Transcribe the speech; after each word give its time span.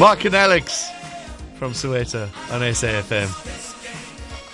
Mark 0.00 0.24
and 0.24 0.34
Alex 0.34 0.90
from 1.56 1.72
Soweto 1.72 2.22
on 2.50 2.62
SAFM. 2.62 3.28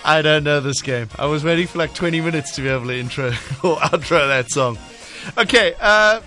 I 0.03 0.21
don't 0.21 0.43
know 0.43 0.59
this 0.59 0.81
game. 0.81 1.07
I 1.17 1.25
was 1.27 1.45
waiting 1.45 1.67
for 1.67 1.77
like 1.77 1.93
20 1.93 2.19
minutes 2.19 2.51
to 2.57 2.61
be 2.61 2.67
able 2.67 2.87
to 2.87 2.99
intro 2.99 3.27
or 3.63 3.77
outro 3.77 4.27
that 4.27 4.51
song. 4.51 4.77
Okay, 5.37 5.73
uh, 5.79 6.19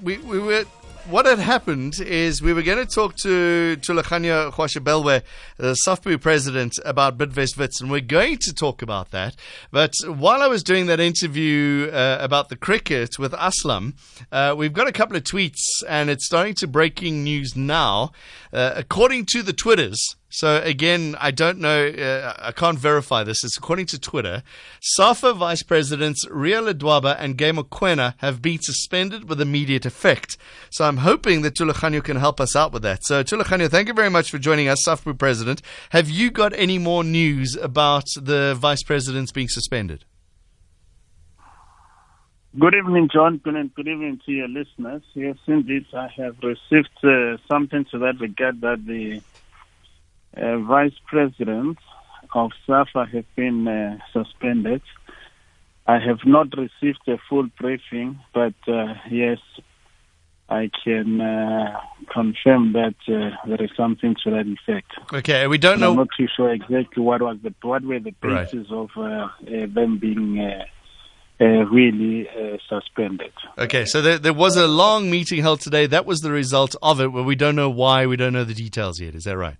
we, 0.00 0.16
we 0.16 0.38
were 0.38 0.64
what 1.08 1.26
had 1.26 1.38
happened 1.38 2.00
is 2.00 2.40
we 2.40 2.52
were 2.52 2.62
going 2.62 2.78
to 2.78 2.86
talk 2.86 3.14
to 3.16 3.76
Thulaganyo 3.80 4.50
Gaoshubelwe, 4.52 5.22
the 5.58 5.76
SAFPU 5.86 6.20
president, 6.20 6.78
about 6.84 7.18
Bidvest 7.18 7.58
Wits, 7.58 7.80
and 7.80 7.90
we're 7.90 8.00
going 8.00 8.38
to 8.38 8.54
talk 8.54 8.80
about 8.80 9.10
that. 9.10 9.36
But 9.70 9.92
while 10.06 10.40
I 10.40 10.46
was 10.46 10.62
doing 10.62 10.86
that 10.86 11.00
interview 11.00 11.90
uh, 11.92 12.18
about 12.20 12.48
the 12.48 12.56
cricket 12.56 13.18
with 13.18 13.32
Aslam, 13.32 13.94
uh, 14.32 14.54
we've 14.56 14.72
got 14.72 14.88
a 14.88 14.92
couple 14.92 15.16
of 15.16 15.24
tweets, 15.24 15.60
and 15.86 16.08
it's 16.08 16.24
starting 16.24 16.54
to 16.54 16.66
breaking 16.66 17.22
news 17.22 17.54
now. 17.54 18.12
Uh, 18.52 18.72
according 18.74 19.26
to 19.26 19.42
the 19.42 19.52
Twitters, 19.52 20.16
so 20.34 20.60
again, 20.62 21.14
I 21.20 21.30
don't 21.30 21.60
know, 21.60 21.86
uh, 21.86 22.34
I 22.40 22.50
can't 22.50 22.76
verify 22.76 23.22
this. 23.22 23.44
It's 23.44 23.56
according 23.56 23.86
to 23.86 24.00
Twitter. 24.00 24.42
SAFA 24.80 25.32
Vice 25.34 25.62
Presidents 25.62 26.26
Ria 26.28 26.60
Ledwaba 26.60 27.14
and 27.20 27.38
Gay 27.38 27.52
Mokoena 27.52 28.14
have 28.16 28.42
been 28.42 28.60
suspended 28.60 29.28
with 29.28 29.40
immediate 29.40 29.86
effect. 29.86 30.36
So 30.70 30.86
I'm 30.86 30.96
hoping 30.96 31.42
that 31.42 31.54
Thulaganyo 31.54 32.02
can 32.02 32.16
help 32.16 32.40
us 32.40 32.56
out 32.56 32.72
with 32.72 32.82
that. 32.82 33.04
So 33.04 33.22
Thulaganyo, 33.22 33.70
thank 33.70 33.86
you 33.86 33.94
very 33.94 34.10
much 34.10 34.32
for 34.32 34.38
joining 34.38 34.66
us, 34.66 34.84
SAFPU 34.84 35.16
President. 35.16 35.62
Have 35.90 36.10
you 36.10 36.32
got 36.32 36.52
any 36.54 36.78
more 36.78 37.04
news 37.04 37.54
about 37.54 38.06
the 38.20 38.56
Vice 38.58 38.82
Presidents 38.82 39.30
being 39.30 39.48
suspended? 39.48 40.04
Good 42.58 42.74
evening, 42.74 43.08
John. 43.12 43.38
Good 43.38 43.74
good, 43.76 43.86
evening 43.86 44.20
to 44.26 44.32
your 44.32 44.48
listeners. 44.48 45.02
Yes, 45.14 45.36
indeed, 45.46 45.86
I 45.92 46.08
have 46.16 46.36
received 46.42 46.90
uh, 47.04 47.36
something 47.48 47.84
to 47.92 47.98
that 47.98 48.20
regard 48.20 48.60
that 48.62 48.84
the 48.84 49.20
uh, 50.36 50.58
vice 50.58 50.94
president 51.06 51.78
of 52.34 52.50
SAFA 52.66 53.06
have 53.12 53.24
been 53.36 53.68
uh, 53.68 53.98
suspended. 54.12 54.82
I 55.86 55.98
have 55.98 56.20
not 56.24 56.48
received 56.56 57.06
a 57.06 57.18
full 57.28 57.48
briefing, 57.60 58.18
but 58.32 58.54
uh, 58.66 58.94
yes, 59.10 59.38
I 60.48 60.70
can 60.82 61.20
uh, 61.20 61.78
confirm 62.12 62.72
that 62.72 62.94
uh, 63.06 63.36
there 63.46 63.62
is 63.62 63.70
something 63.76 64.16
to 64.24 64.30
that 64.30 64.46
effect. 64.46 64.92
Okay, 65.12 65.46
we 65.46 65.58
don't 65.58 65.78
know. 65.80 65.90
I'm 65.90 65.96
not 65.98 66.08
too 66.16 66.26
sure 66.34 66.52
exactly 66.52 67.02
what 67.02 67.22
was 67.22 67.38
the 67.42 67.54
what 67.62 67.82
were 67.84 68.00
the 68.00 68.12
basis 68.12 68.70
right. 68.70 68.78
of 68.78 68.90
uh, 68.96 69.28
them 69.46 69.98
being. 69.98 70.62
really 71.40 72.28
suspended. 72.68 73.32
Okay, 73.58 73.84
so 73.84 74.00
there, 74.00 74.18
there 74.18 74.32
was 74.32 74.56
a 74.56 74.68
long 74.68 75.10
meeting 75.10 75.42
held 75.42 75.60
today. 75.60 75.84
That 75.86 76.06
was 76.06 76.22
the 76.22 76.30
result 76.30 76.76
of 76.80 77.00
it, 77.00 77.12
but 77.12 77.24
we 77.24 77.34
don't 77.34 77.56
know 77.56 77.68
why. 77.68 78.06
We 78.06 78.16
don't 78.16 78.32
know 78.32 78.44
the 78.44 78.54
details 78.54 79.00
yet. 79.00 79.14
Is 79.14 79.24
that 79.24 79.36
right? 79.36 79.56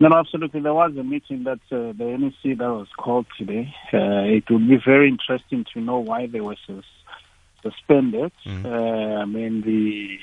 No, 0.00 0.08
no, 0.08 0.16
absolutely. 0.16 0.60
There 0.60 0.72
was 0.72 0.96
a 0.98 1.04
meeting 1.04 1.44
that 1.44 1.60
uh, 1.70 1.92
the 1.92 2.16
NEC 2.18 2.56
that 2.56 2.70
was 2.70 2.88
called 2.96 3.26
today. 3.36 3.74
Uh, 3.92 4.24
it 4.24 4.44
would 4.48 4.66
be 4.66 4.78
very 4.82 5.08
interesting 5.08 5.66
to 5.74 5.80
know 5.80 5.98
why 5.98 6.26
they 6.26 6.40
were 6.40 6.56
sus- 6.66 6.84
suspended. 7.62 8.32
Mm-hmm. 8.46 8.64
Uh, 8.64 9.20
I 9.20 9.24
mean, 9.26 9.60
the 9.60 10.18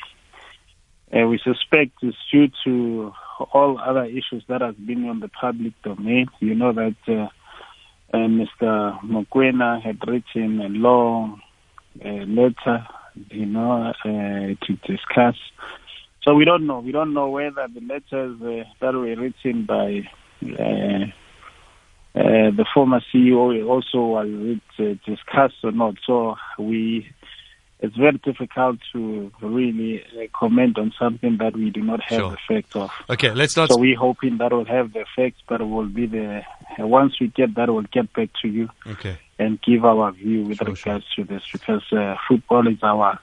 uh, 1.15 1.27
we 1.27 1.37
suspect 1.37 1.91
it's 2.01 2.17
due 2.31 2.47
to 2.63 3.13
all 3.53 3.79
other 3.79 4.05
issues 4.05 4.43
that 4.49 4.61
have 4.61 4.83
been 4.83 5.07
on 5.07 5.19
the 5.19 5.29
public 5.29 5.73
domain. 5.83 6.25
You 6.39 6.55
know 6.55 6.73
that 6.73 6.95
uh, 7.07 7.27
uh, 8.15 8.27
Mr. 8.27 8.99
Mokoena 9.03 9.79
had 9.79 9.99
written 10.07 10.59
a 10.59 10.69
long 10.69 11.39
letter, 12.03 12.87
you 13.29 13.45
know, 13.45 13.93
to 14.03 14.73
discuss 14.87 15.35
so 16.27 16.35
we 16.35 16.43
don't 16.43 16.67
know. 16.67 16.79
We 16.79 16.91
don't 16.91 17.13
know 17.13 17.29
whether 17.29 17.69
the 17.73 17.79
letters 17.79 18.41
uh, 18.41 18.69
that 18.81 18.93
were 18.93 19.15
written 19.15 19.63
by 19.65 20.01
uh, 20.43 21.05
uh, 22.13 22.51
the 22.51 22.65
former 22.73 22.99
CEO 23.13 23.65
also 23.65 23.99
was 23.99 24.27
it, 24.27 24.61
uh, 24.77 25.09
discussed 25.09 25.63
or 25.63 25.71
not. 25.71 25.95
So 26.05 26.35
we, 26.59 27.07
it's 27.79 27.95
very 27.95 28.17
difficult 28.17 28.79
to 28.91 29.31
really 29.41 30.03
uh, 30.03 30.27
comment 30.37 30.77
on 30.77 30.93
something 30.99 31.37
that 31.37 31.55
we 31.55 31.69
do 31.69 31.81
not 31.81 32.01
have 32.01 32.19
sure. 32.19 32.29
the 32.31 32.35
effect 32.35 32.75
of. 32.75 32.91
Okay, 33.09 33.33
let's 33.33 33.55
not. 33.55 33.69
So 33.69 33.77
we're 33.77 33.97
hoping 33.97 34.37
that 34.39 34.51
will 34.51 34.65
have 34.65 34.91
the 34.91 35.03
effect, 35.03 35.37
but 35.47 35.61
it 35.61 35.65
will 35.65 35.87
be 35.87 36.07
the 36.07 36.41
once 36.77 37.21
we 37.21 37.27
get 37.27 37.55
that, 37.55 37.69
we'll 37.69 37.83
get 37.83 38.11
back 38.11 38.31
to 38.41 38.49
you. 38.49 38.67
Okay. 38.85 39.17
And 39.39 39.61
give 39.61 39.85
our 39.85 40.11
view 40.11 40.43
with 40.43 40.57
sure, 40.57 40.73
regards 40.73 41.05
sure. 41.13 41.23
to 41.23 41.33
this 41.33 41.43
because 41.53 41.83
uh, 41.93 42.15
football 42.27 42.67
is 42.67 42.79
our 42.83 43.17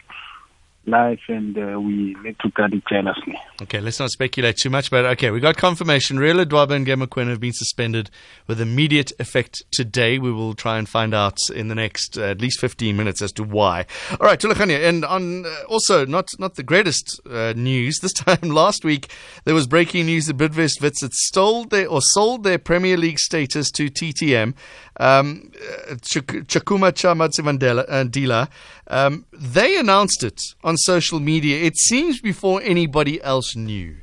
life 0.86 1.20
and 1.28 1.56
uh, 1.56 1.80
we 1.80 2.14
need 2.22 2.36
to 2.40 2.50
guard 2.50 2.74
it 2.74 2.82
jealously. 2.88 3.38
Okay, 3.62 3.80
let's 3.80 3.98
not 4.00 4.10
speculate 4.10 4.56
too 4.56 4.70
much, 4.70 4.90
but 4.90 5.04
okay, 5.04 5.30
we 5.30 5.40
got 5.40 5.56
confirmation. 5.56 6.18
Ria 6.18 6.34
Ledwaba 6.34 6.72
and 6.72 6.86
Gay 6.86 6.94
Mokoena 6.94 7.30
have 7.30 7.40
been 7.40 7.52
suspended 7.52 8.10
with 8.46 8.60
immediate 8.60 9.12
effect 9.18 9.62
today. 9.72 10.18
We 10.18 10.32
will 10.32 10.54
try 10.54 10.78
and 10.78 10.88
find 10.88 11.14
out 11.14 11.38
in 11.54 11.68
the 11.68 11.74
next 11.74 12.18
uh, 12.18 12.22
at 12.22 12.40
least 12.40 12.60
15 12.60 12.96
minutes 12.96 13.22
as 13.22 13.32
to 13.32 13.42
why. 13.42 13.86
All 14.12 14.26
right, 14.26 14.38
Thulaganyo, 14.38 14.88
and 14.88 15.04
on 15.04 15.46
uh, 15.46 15.54
also 15.68 16.04
not 16.04 16.28
not 16.38 16.56
the 16.56 16.62
greatest 16.62 17.20
uh, 17.30 17.52
news. 17.56 18.00
This 18.00 18.12
time 18.24 18.50
last 18.50 18.84
week, 18.84 19.10
there 19.44 19.54
was 19.54 19.66
breaking 19.66 20.06
news 20.06 20.26
that 20.26 20.36
Bidvest 20.36 20.80
Wits 20.80 21.00
had 21.00 21.12
stole 21.12 21.64
their 21.64 21.88
or 21.88 22.00
sold 22.00 22.44
their 22.44 22.58
Premier 22.58 22.96
League 22.96 23.18
status 23.18 23.70
to 23.72 23.90
TTM. 23.90 24.54
Um, 25.00 25.50
uh, 25.90 25.96
Ch- 25.96 26.22
Chakuma 26.46 26.92
Chamatsivandila. 26.92 28.48
Um, 28.86 29.24
they 29.32 29.76
announced 29.78 30.22
it 30.22 30.40
on 30.62 30.73
social 30.76 31.20
media. 31.20 31.62
It 31.62 31.76
seems 31.76 32.20
before 32.20 32.60
anybody 32.62 33.22
else 33.22 33.56
knew. 33.56 33.96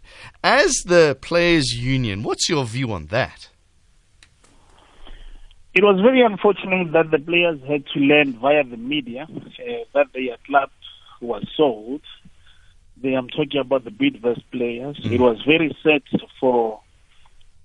As 0.43 0.73
the 0.85 1.17
players' 1.21 1.73
union, 1.73 2.23
what's 2.23 2.49
your 2.49 2.65
view 2.65 2.91
on 2.91 3.07
that? 3.07 3.49
It 5.73 5.83
was 5.83 6.01
very 6.01 6.21
unfortunate 6.21 6.91
that 6.91 7.11
the 7.11 7.19
players 7.19 7.59
had 7.67 7.85
to 7.93 7.99
learn 7.99 8.37
via 8.39 8.63
the 8.63 8.77
media 8.77 9.25
uh, 9.31 9.63
that 9.93 10.07
their 10.13 10.35
club 10.45 10.69
was 11.21 11.47
sold. 11.55 12.01
They, 13.01 13.13
I'm 13.13 13.29
talking 13.29 13.61
about 13.61 13.85
the 13.85 13.91
Bidvest 13.91 14.43
players. 14.51 14.97
Mm. 14.97 15.11
It 15.13 15.21
was 15.21 15.41
very 15.45 15.75
sad 15.81 16.03
for 16.39 16.81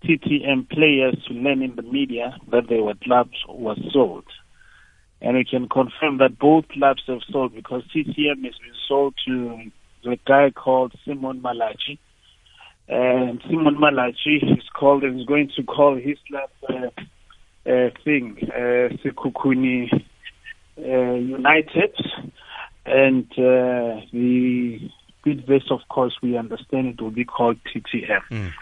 TTM 0.05 0.71
players 0.71 1.17
to 1.27 1.35
learn 1.35 1.63
in 1.63 1.75
the 1.75 1.83
media 1.83 2.37
that 2.51 2.69
their 2.69 2.95
clubs 3.03 3.37
was 3.49 3.79
sold. 3.93 4.25
And 5.21 5.37
we 5.37 5.45
can 5.45 5.69
confirm 5.69 6.19
that 6.19 6.39
both 6.39 6.69
clubs 6.69 7.03
have 7.07 7.21
sold 7.31 7.55
because 7.55 7.83
TTM 7.95 8.45
has 8.45 8.55
been 8.59 8.77
sold 8.87 9.15
to 9.27 9.71
a 10.05 10.17
guy 10.27 10.51
called 10.51 10.93
Simon 11.05 11.41
Malatji. 11.41 11.99
And 12.89 13.41
Simon 13.49 13.77
Malatji 13.77 14.59
is 14.59 14.65
called 14.75 15.03
and 15.03 15.21
is 15.21 15.27
going 15.27 15.51
to 15.57 15.63
call 15.63 15.97
his 15.97 16.19
club 16.29 16.51
uh, 16.69 17.71
uh, 17.71 17.91
thing, 18.05 18.37
uh, 18.43 18.95
Sekhukhune 19.03 19.91
uh, 20.79 20.83
United. 20.83 21.97
And 22.85 23.25
uh, 23.33 24.07
the 24.13 24.91
Bidvest, 25.25 25.73
of 25.73 25.81
course, 25.89 26.17
we 26.23 26.37
understand 26.37 26.87
it 26.87 27.01
will 27.03 27.11
be 27.11 27.25
called 27.25 27.57
TTM. 27.75 28.21
Mm. 28.31 28.53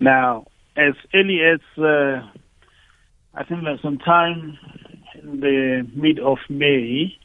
Now, 0.00 0.46
as 0.76 0.94
early 1.14 1.40
as 1.40 1.60
uh, 1.78 2.26
I 3.34 3.44
think 3.44 3.62
like 3.62 3.80
sometime 3.80 4.58
in 4.92 4.93
the 5.22 5.86
mid 5.94 6.18
of 6.18 6.38
May, 6.48 7.16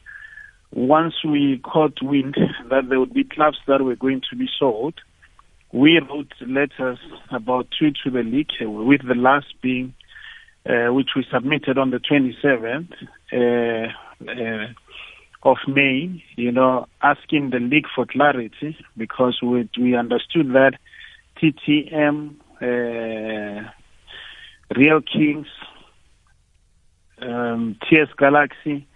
once 0.72 1.14
we 1.24 1.60
caught 1.62 1.98
wind 2.02 2.36
that 2.70 2.88
there 2.88 3.00
would 3.00 3.14
be 3.14 3.24
clubs 3.24 3.58
that 3.66 3.82
were 3.82 3.96
going 3.96 4.22
to 4.30 4.36
be 4.36 4.48
sold, 4.58 4.94
we 5.72 5.98
wrote 5.98 6.32
letters 6.40 6.98
about 7.30 7.68
two 7.78 7.90
to 8.04 8.10
the 8.10 8.22
league, 8.22 8.50
with 8.60 9.06
the 9.06 9.14
last 9.14 9.54
being 9.62 9.94
uh, 10.68 10.92
which 10.92 11.10
we 11.16 11.24
submitted 11.32 11.78
on 11.78 11.90
the 11.90 11.98
27th 11.98 12.92
uh, 13.32 13.92
uh, 14.30 14.66
of 15.42 15.56
May, 15.66 16.22
you 16.36 16.52
know, 16.52 16.86
asking 17.02 17.50
the 17.50 17.60
league 17.60 17.86
for 17.94 18.04
clarity 18.04 18.76
because 18.96 19.38
we, 19.42 19.68
we 19.80 19.96
understood 19.96 20.52
that 20.52 20.72
TTM 21.40 22.34
uh, 22.60 23.70
Real 24.76 25.00
Kings, 25.00 25.46
um, 27.22 27.76
TS 27.88 28.08
Galaxy, 28.18 28.86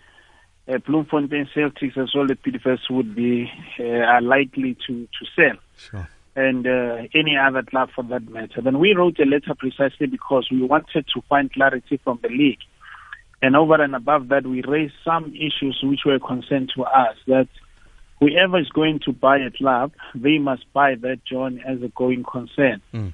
uh, 0.68 0.78
Bloemfontein 0.78 1.48
Celtics 1.54 1.96
as 1.96 2.14
well 2.14 2.30
as 2.30 2.38
PDFS 2.38 2.90
would 2.90 3.14
be 3.14 3.50
uh, 3.78 3.84
are 3.84 4.22
likely 4.22 4.76
to, 4.86 5.06
to 5.06 5.26
sell. 5.36 5.56
Sure. 5.76 6.08
And 6.36 6.66
uh, 6.66 7.06
any 7.14 7.36
other 7.36 7.62
club 7.62 7.90
for 7.94 8.02
that 8.04 8.28
matter. 8.28 8.60
Then 8.60 8.80
we 8.80 8.92
wrote 8.94 9.20
a 9.20 9.24
letter 9.24 9.54
precisely 9.56 10.06
because 10.08 10.48
we 10.50 10.62
wanted 10.62 11.06
to 11.14 11.22
find 11.28 11.52
clarity 11.52 12.00
from 12.02 12.18
the 12.22 12.28
league. 12.28 12.58
And 13.40 13.54
over 13.54 13.80
and 13.80 13.94
above 13.94 14.28
that, 14.28 14.46
we 14.46 14.62
raised 14.62 14.94
some 15.04 15.32
issues 15.34 15.78
which 15.82 16.00
were 16.04 16.18
concerned 16.18 16.72
to 16.76 16.84
us 16.84 17.16
that 17.26 17.48
whoever 18.18 18.58
is 18.58 18.68
going 18.70 19.00
to 19.04 19.12
buy 19.12 19.38
a 19.38 19.50
club, 19.50 19.92
they 20.14 20.38
must 20.38 20.64
buy 20.72 20.94
that, 20.96 21.20
John, 21.30 21.60
as 21.60 21.82
a 21.82 21.88
going 21.88 22.24
concern. 22.24 22.80
Mm. 22.92 23.12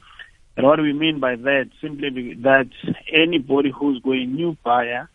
And 0.60 0.66
what 0.66 0.78
we 0.78 0.92
mean 0.92 1.20
by 1.20 1.36
that, 1.36 1.70
simply 1.80 2.34
that 2.42 2.68
anybody 3.10 3.70
who's 3.70 3.98
going 4.02 4.34
new 4.34 4.58
buyer 4.62 5.08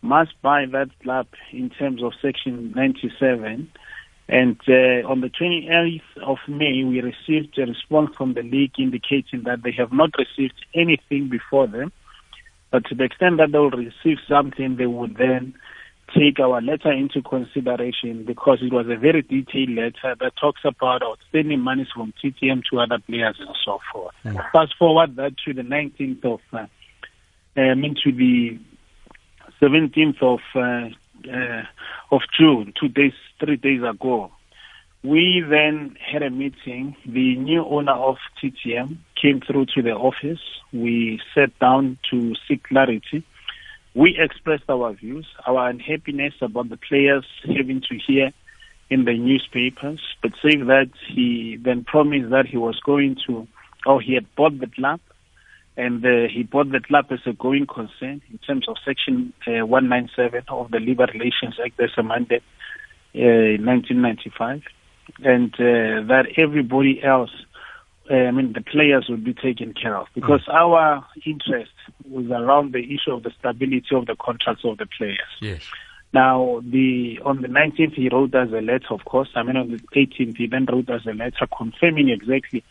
must 0.00 0.40
buy 0.40 0.64
that 0.72 0.88
club 1.02 1.26
in 1.52 1.68
terms 1.68 2.02
of 2.02 2.14
Section 2.22 2.72
97 2.74 3.70
And 4.26 4.58
uh, 4.66 5.06
on 5.06 5.20
the 5.20 5.28
28th 5.28 6.00
of 6.22 6.38
May, 6.48 6.82
we 6.82 7.02
received 7.02 7.58
a 7.58 7.66
response 7.66 8.16
from 8.16 8.32
the 8.32 8.42
league 8.42 8.72
indicating 8.78 9.42
that 9.42 9.62
they 9.62 9.72
have 9.72 9.92
not 9.92 10.12
received 10.16 10.64
anything 10.74 11.28
before 11.28 11.66
them. 11.66 11.92
But 12.70 12.86
to 12.86 12.94
the 12.94 13.04
extent 13.04 13.36
that 13.36 13.52
they 13.52 13.58
will 13.58 13.72
receive 13.72 14.16
something, 14.26 14.76
they 14.76 14.86
would 14.86 15.18
then 15.18 15.52
take 16.14 16.38
our 16.38 16.60
letter 16.60 16.92
into 16.92 17.20
consideration 17.22 18.24
because 18.24 18.58
it 18.62 18.72
was 18.72 18.86
a 18.88 18.96
very 18.96 19.22
detailed 19.22 19.70
letter 19.70 20.14
that 20.20 20.32
talks 20.40 20.60
about 20.64 21.02
outstanding 21.02 21.60
monies 21.60 21.88
from 21.94 22.12
TTM 22.22 22.62
to 22.70 22.80
other 22.80 22.98
players 22.98 23.36
and 23.40 23.56
so 23.64 23.80
forth. 23.92 24.14
Mm. 24.24 24.52
Fast 24.52 24.74
forward 24.78 25.16
that 25.16 25.36
to 25.44 25.52
the 25.52 25.62
19th 25.62 26.24
of, 26.24 26.40
uh, 26.52 26.66
I 27.56 27.74
mean 27.74 27.96
to 28.04 28.12
the 28.12 28.58
17th 29.60 30.22
of 30.22 30.40
uh, 30.54 30.94
uh, 31.30 31.62
of 32.10 32.20
June, 32.38 32.72
two 32.78 32.88
days, 32.88 33.14
three 33.40 33.56
days 33.56 33.82
ago. 33.82 34.30
We 35.02 35.42
then 35.48 35.96
had 36.00 36.22
a 36.22 36.30
meeting. 36.30 36.96
The 37.06 37.36
new 37.36 37.64
owner 37.64 37.92
of 37.92 38.16
TTM 38.42 38.96
came 39.20 39.40
through 39.40 39.66
to 39.74 39.82
the 39.82 39.92
office. 39.92 40.40
We 40.72 41.20
sat 41.34 41.58
down 41.58 41.98
to 42.10 42.34
seek 42.46 42.64
clarity 42.64 43.24
we 43.96 44.14
expressed 44.18 44.68
our 44.68 44.92
views, 44.92 45.26
our 45.46 45.70
unhappiness 45.70 46.34
about 46.42 46.68
the 46.68 46.76
players 46.76 47.24
having 47.46 47.80
to 47.88 47.98
hear 48.06 48.30
in 48.90 49.06
the 49.06 49.14
newspapers, 49.14 50.00
but 50.22 50.32
saying 50.42 50.66
that 50.66 50.90
he 51.08 51.58
then 51.64 51.82
promised 51.82 52.30
that 52.30 52.46
he 52.46 52.58
was 52.58 52.78
going 52.84 53.16
to, 53.26 53.48
or 53.86 54.00
he 54.02 54.14
had 54.14 54.26
bought 54.36 54.60
the 54.60 54.66
club, 54.66 55.00
and 55.78 56.04
uh, 56.04 56.28
he 56.32 56.42
bought 56.42 56.70
the 56.70 56.80
club 56.80 57.06
as 57.10 57.20
a 57.26 57.32
going 57.32 57.66
concern 57.66 58.20
in 58.30 58.38
terms 58.46 58.68
of 58.68 58.76
Section 58.84 59.32
uh, 59.46 59.64
197 59.64 60.42
of 60.48 60.70
the 60.70 60.78
Labour 60.78 61.06
Relations 61.12 61.56
Act 61.64 61.80
as 61.80 61.90
amended 61.96 62.42
uh, 63.14 63.56
in 63.56 63.64
1995, 63.64 64.60
and 65.24 65.54
uh, 65.54 66.06
that 66.06 66.26
everybody 66.36 67.02
else 67.02 67.30
uh, 68.10 68.14
I 68.14 68.30
mean, 68.30 68.52
the 68.52 68.60
players 68.60 69.06
will 69.08 69.16
be 69.16 69.34
taken 69.34 69.74
care 69.74 69.96
of 69.96 70.06
because 70.14 70.42
mm. 70.46 70.54
our 70.54 71.04
interest 71.24 71.72
was 72.08 72.26
around 72.30 72.72
the 72.72 72.78
issue 72.78 73.12
of 73.12 73.22
the 73.22 73.32
stability 73.38 73.94
of 73.94 74.06
the 74.06 74.16
contracts 74.16 74.64
of 74.64 74.78
the 74.78 74.86
players. 74.86 75.18
Yes. 75.40 75.62
Now, 76.12 76.62
the 76.64 77.20
on 77.24 77.42
the 77.42 77.48
19th, 77.48 77.94
he 77.94 78.08
wrote 78.08 78.34
us 78.34 78.48
a 78.52 78.60
letter, 78.60 78.86
of 78.90 79.04
course. 79.04 79.28
I 79.34 79.42
mean, 79.42 79.56
on 79.56 79.70
the 79.70 79.78
18th, 79.78 80.36
he 80.36 80.46
then 80.46 80.66
wrote 80.70 80.88
us 80.88 81.02
a 81.06 81.12
letter 81.12 81.46
confirming 81.56 82.10
exactly 82.10 82.62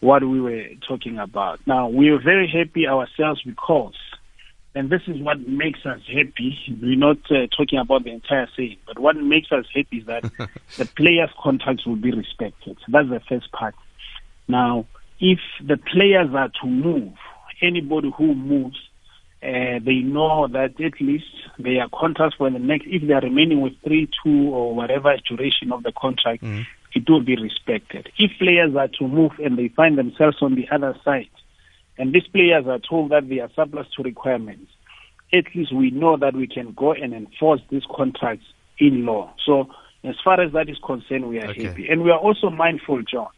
what 0.00 0.22
we 0.22 0.40
were 0.40 0.64
talking 0.86 1.18
about. 1.18 1.60
Now, 1.66 1.88
we 1.88 2.10
were 2.10 2.20
very 2.20 2.48
happy 2.48 2.86
ourselves 2.86 3.42
because, 3.42 3.94
and 4.74 4.90
this 4.90 5.02
is 5.06 5.20
what 5.20 5.46
makes 5.46 5.84
us 5.84 6.00
happy. 6.06 6.58
We're 6.80 6.96
not 6.96 7.18
uh, 7.30 7.46
talking 7.56 7.78
about 7.78 8.04
the 8.04 8.10
entire 8.10 8.48
thing, 8.56 8.78
but 8.86 8.98
what 8.98 9.16
makes 9.16 9.52
us 9.52 9.66
happy 9.74 9.98
is 9.98 10.06
that 10.06 10.22
the 10.76 10.86
players' 10.96 11.30
contracts 11.40 11.86
will 11.86 11.96
be 11.96 12.12
respected. 12.12 12.78
That's 12.88 13.10
the 13.10 13.20
first 13.28 13.52
part. 13.52 13.74
Now, 14.48 14.86
if 15.20 15.38
the 15.64 15.76
players 15.76 16.30
are 16.34 16.50
to 16.62 16.66
move, 16.66 17.12
anybody 17.60 18.10
who 18.16 18.34
moves, 18.34 18.78
uh, 19.42 19.78
they 19.84 20.00
know 20.02 20.48
that 20.48 20.80
at 20.80 21.00
least 21.00 21.26
their 21.58 21.86
contracts 21.94 22.36
for 22.36 22.50
the 22.50 22.58
next, 22.58 22.86
if 22.88 23.06
they 23.06 23.14
are 23.14 23.20
remaining 23.20 23.60
with 23.60 23.74
three, 23.84 24.08
two, 24.24 24.48
or 24.48 24.74
whatever 24.74 25.14
duration 25.28 25.70
of 25.70 25.82
the 25.82 25.92
contract, 25.92 26.42
mm-hmm. 26.42 26.62
it 26.94 27.08
will 27.08 27.22
be 27.22 27.36
respected. 27.36 28.10
If 28.18 28.32
players 28.38 28.74
are 28.74 28.88
to 28.98 29.06
move 29.06 29.32
and 29.38 29.56
they 29.56 29.68
find 29.68 29.96
themselves 29.96 30.38
on 30.40 30.54
the 30.56 30.66
other 30.72 30.96
side, 31.04 31.28
and 31.98 32.12
these 32.12 32.26
players 32.26 32.66
are 32.66 32.78
told 32.78 33.10
that 33.10 33.28
they 33.28 33.40
are 33.40 33.50
surplus 33.54 33.86
to 33.96 34.02
requirements, 34.02 34.70
at 35.32 35.44
least 35.54 35.74
we 35.74 35.90
know 35.90 36.16
that 36.16 36.34
we 36.34 36.46
can 36.46 36.72
go 36.72 36.92
and 36.92 37.12
enforce 37.12 37.60
these 37.70 37.82
contracts 37.94 38.46
in 38.78 39.04
law. 39.04 39.32
So, 39.44 39.68
as 40.04 40.14
far 40.24 40.40
as 40.40 40.52
that 40.52 40.68
is 40.68 40.78
concerned, 40.84 41.28
we 41.28 41.40
are 41.40 41.50
okay. 41.50 41.64
happy. 41.64 41.88
And 41.88 42.02
we 42.02 42.10
are 42.10 42.18
also 42.18 42.50
mindful, 42.50 43.02
John, 43.02 43.28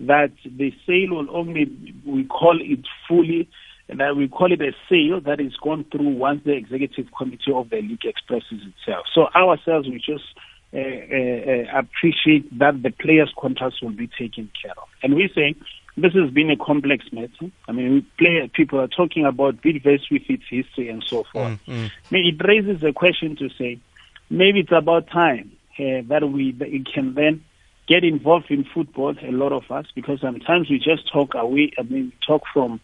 that 0.00 0.32
the 0.44 0.72
sale 0.86 1.16
will 1.16 1.36
only, 1.36 1.70
we 2.06 2.24
call 2.24 2.58
it 2.60 2.86
fully, 3.06 3.48
that 3.88 4.16
we 4.16 4.28
call 4.28 4.52
it 4.52 4.60
a 4.60 4.72
sale 4.88 5.20
that 5.20 5.40
is 5.40 5.54
gone 5.56 5.84
through 5.90 6.16
once 6.16 6.42
the 6.44 6.52
executive 6.52 7.06
committee 7.16 7.52
of 7.52 7.70
the 7.70 7.82
league 7.82 8.04
expresses 8.04 8.60
itself. 8.66 9.06
So 9.14 9.26
ourselves, 9.34 9.88
we 9.88 9.98
just 9.98 10.24
uh, 10.72 10.78
uh, 10.78 11.76
uh, 11.76 11.78
appreciate 11.78 12.58
that 12.58 12.82
the 12.82 12.90
players' 12.90 13.32
contracts 13.38 13.82
will 13.82 13.90
be 13.90 14.06
taken 14.06 14.50
care 14.60 14.72
of. 14.76 14.88
And 15.02 15.14
we 15.14 15.30
say 15.34 15.54
this 15.96 16.14
has 16.14 16.30
been 16.30 16.50
a 16.50 16.56
complex 16.56 17.04
matter. 17.12 17.50
I 17.68 17.72
mean, 17.72 17.92
we 17.92 18.00
play, 18.16 18.50
people 18.54 18.80
are 18.80 18.88
talking 18.88 19.26
about 19.26 19.60
Bidvest 19.60 20.10
with 20.10 20.22
its 20.28 20.44
history 20.48 20.88
and 20.88 21.02
so 21.02 21.24
forth. 21.24 21.58
Mm, 21.66 21.74
mm. 21.74 21.90
I 21.90 22.14
mean, 22.14 22.34
it 22.34 22.46
raises 22.46 22.82
a 22.84 22.92
question 22.92 23.36
to 23.36 23.48
say 23.58 23.80
maybe 24.30 24.60
it's 24.60 24.72
about 24.72 25.08
time 25.08 25.52
uh, 25.78 26.02
that 26.08 26.22
we, 26.30 26.52
that 26.52 26.70
we 26.70 26.84
can 26.84 27.14
then 27.14 27.44
get 27.90 28.04
involved 28.04 28.52
in 28.52 28.62
football, 28.72 29.16
a 29.20 29.32
lot 29.32 29.52
of 29.52 29.68
us, 29.68 29.86
because 29.96 30.20
sometimes 30.20 30.70
we 30.70 30.78
just 30.78 31.12
talk 31.12 31.34
away, 31.34 31.72
I 31.76 31.82
mean, 31.82 32.12
talk 32.24 32.42
from 32.54 32.80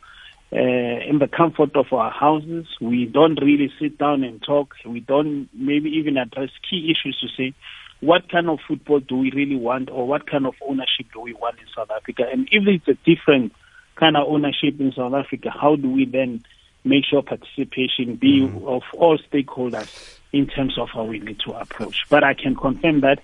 uh, 0.52 0.56
in 0.58 1.20
the 1.20 1.28
comfort 1.28 1.76
of 1.76 1.92
our 1.92 2.10
houses. 2.10 2.66
We 2.80 3.06
don't 3.06 3.40
really 3.40 3.72
sit 3.80 3.98
down 3.98 4.24
and 4.24 4.42
talk. 4.42 4.74
We 4.84 4.98
don't 4.98 5.48
maybe 5.54 5.90
even 5.90 6.16
address 6.16 6.50
key 6.68 6.90
issues 6.90 7.20
to 7.20 7.28
say, 7.36 7.54
what 8.00 8.28
kind 8.28 8.48
of 8.48 8.58
football 8.66 8.98
do 8.98 9.16
we 9.16 9.30
really 9.30 9.54
want 9.54 9.90
or 9.90 10.08
what 10.08 10.28
kind 10.28 10.44
of 10.44 10.54
ownership 10.68 11.06
do 11.14 11.20
we 11.20 11.34
want 11.34 11.60
in 11.60 11.66
South 11.74 11.90
Africa? 11.96 12.24
And 12.30 12.48
if 12.50 12.66
it's 12.66 12.88
a 12.88 12.94
different 13.08 13.52
kind 13.94 14.16
of 14.16 14.26
ownership 14.26 14.80
in 14.80 14.92
South 14.92 15.14
Africa, 15.14 15.50
how 15.50 15.76
do 15.76 15.88
we 15.88 16.04
then 16.04 16.44
make 16.82 17.04
sure 17.04 17.22
participation 17.22 18.16
be 18.16 18.40
mm-hmm. 18.40 18.66
of 18.66 18.82
all 18.94 19.18
stakeholders 19.18 20.18
in 20.32 20.48
terms 20.48 20.78
of 20.78 20.88
how 20.90 21.04
we 21.04 21.20
need 21.20 21.38
to 21.46 21.52
approach? 21.52 22.06
But 22.10 22.24
I 22.24 22.34
can 22.34 22.56
confirm 22.56 23.02
that 23.02 23.20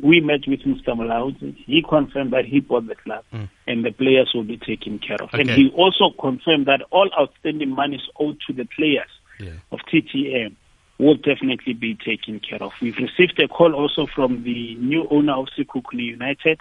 we 0.00 0.20
met 0.20 0.40
with 0.46 0.60
Mr. 0.60 0.88
Mulaudzi. 0.88 1.54
He 1.66 1.84
confirmed 1.88 2.32
that 2.32 2.44
he 2.44 2.60
bought 2.60 2.86
the 2.86 2.96
club 2.96 3.24
mm. 3.32 3.48
and 3.66 3.84
the 3.84 3.92
players 3.92 4.32
will 4.34 4.44
be 4.44 4.56
taken 4.56 4.98
care 4.98 5.16
of. 5.20 5.28
Okay. 5.28 5.40
And 5.40 5.50
he 5.50 5.70
also 5.70 6.10
confirmed 6.18 6.66
that 6.66 6.82
all 6.90 7.08
outstanding 7.18 7.70
monies 7.70 8.02
owed 8.18 8.38
to 8.46 8.52
the 8.52 8.64
players 8.64 9.10
yeah. 9.38 9.52
of 9.70 9.80
TTM 9.92 10.54
will 10.98 11.16
definitely 11.16 11.74
be 11.74 11.94
taken 11.94 12.40
care 12.40 12.62
of. 12.62 12.72
We've 12.80 12.96
received 12.96 13.40
a 13.40 13.48
call 13.48 13.74
also 13.74 14.06
from 14.06 14.42
the 14.42 14.74
new 14.76 15.06
owner 15.10 15.34
of 15.34 15.48
Sekhukhune 15.56 16.04
United 16.04 16.60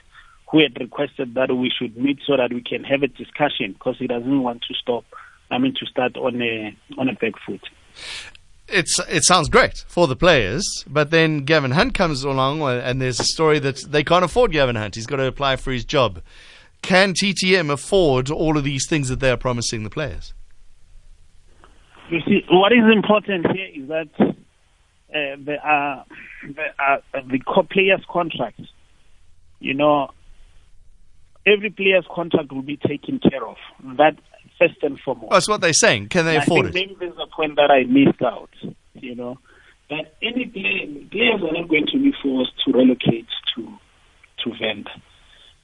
who 0.51 0.59
had 0.59 0.79
requested 0.79 1.33
that 1.33 1.55
we 1.55 1.71
should 1.71 1.97
meet 1.97 2.19
so 2.25 2.37
that 2.37 2.53
we 2.53 2.61
can 2.61 2.83
have 2.83 3.01
a 3.01 3.07
discussion 3.07 3.73
because 3.73 3.97
he 3.97 4.05
doesn't 4.05 4.43
want 4.43 4.61
to 4.63 4.73
stop, 4.75 5.05
I 5.49 5.57
mean, 5.57 5.73
to 5.79 5.85
start 5.87 6.15
on 6.17 6.39
a, 6.41 6.75
on 6.97 7.09
a 7.09 7.13
back 7.13 7.33
foot 7.45 7.67
it's 8.73 8.99
it 9.09 9.23
sounds 9.23 9.49
great 9.49 9.85
for 9.87 10.07
the 10.07 10.15
players, 10.15 10.83
but 10.87 11.11
then 11.11 11.45
Gavin 11.45 11.71
Hunt 11.71 11.93
comes 11.93 12.23
along, 12.23 12.61
uh, 12.61 12.81
and 12.83 13.01
there's 13.01 13.19
a 13.19 13.25
story 13.25 13.59
that 13.59 13.77
they 13.89 14.03
can't 14.03 14.25
afford 14.25 14.51
Gavin 14.51 14.75
Hunt. 14.75 14.95
He's 14.95 15.05
got 15.05 15.17
to 15.17 15.25
apply 15.25 15.57
for 15.57 15.71
his 15.71 15.85
job. 15.85 16.21
Can 16.81 17.13
TTM 17.13 17.71
afford 17.71 18.29
all 18.29 18.57
of 18.57 18.63
these 18.63 18.87
things 18.87 19.07
that 19.09 19.19
they 19.19 19.31
are 19.31 19.37
promising 19.37 19.83
the 19.83 19.89
players? 19.89 20.33
You 22.09 22.19
see, 22.27 22.43
what 22.49 22.73
is 22.73 22.83
important 22.91 23.47
here 23.55 23.69
is 23.73 23.87
that 23.87 24.09
uh, 24.19 25.35
there 25.39 25.63
are, 25.63 26.05
there 26.55 26.73
are 26.79 27.01
the 27.13 27.39
players' 27.69 28.03
contracts. 28.09 28.63
You 29.59 29.73
know, 29.73 30.09
every 31.45 31.69
player's 31.69 32.05
contract 32.13 32.51
will 32.51 32.61
be 32.61 32.77
taken 32.77 33.19
care 33.19 33.47
of. 33.47 33.55
That 33.97 34.17
first 34.67 34.83
and 34.83 34.99
foremost. 34.99 35.31
That's 35.31 35.47
what 35.47 35.61
they're 35.61 35.73
saying. 35.73 36.09
Can 36.09 36.25
they 36.25 36.35
and 36.35 36.43
afford 36.43 36.67
I 36.67 36.71
think 36.71 36.91
it? 36.91 36.97
Maybe 36.99 37.05
there's 37.05 37.19
a 37.21 37.27
point 37.35 37.55
that 37.55 37.71
I 37.71 37.83
missed 37.83 38.21
out. 38.21 38.49
You 38.93 39.15
know, 39.15 39.39
that 39.89 40.15
any 40.21 40.45
player, 40.45 40.87
players 41.11 41.41
are 41.41 41.53
not 41.53 41.67
going 41.67 41.87
to 41.87 41.97
be 41.97 42.13
forced 42.21 42.51
to 42.65 42.71
relocate 42.71 43.27
to 43.55 43.77
to 44.43 44.51
Venda. 44.59 44.91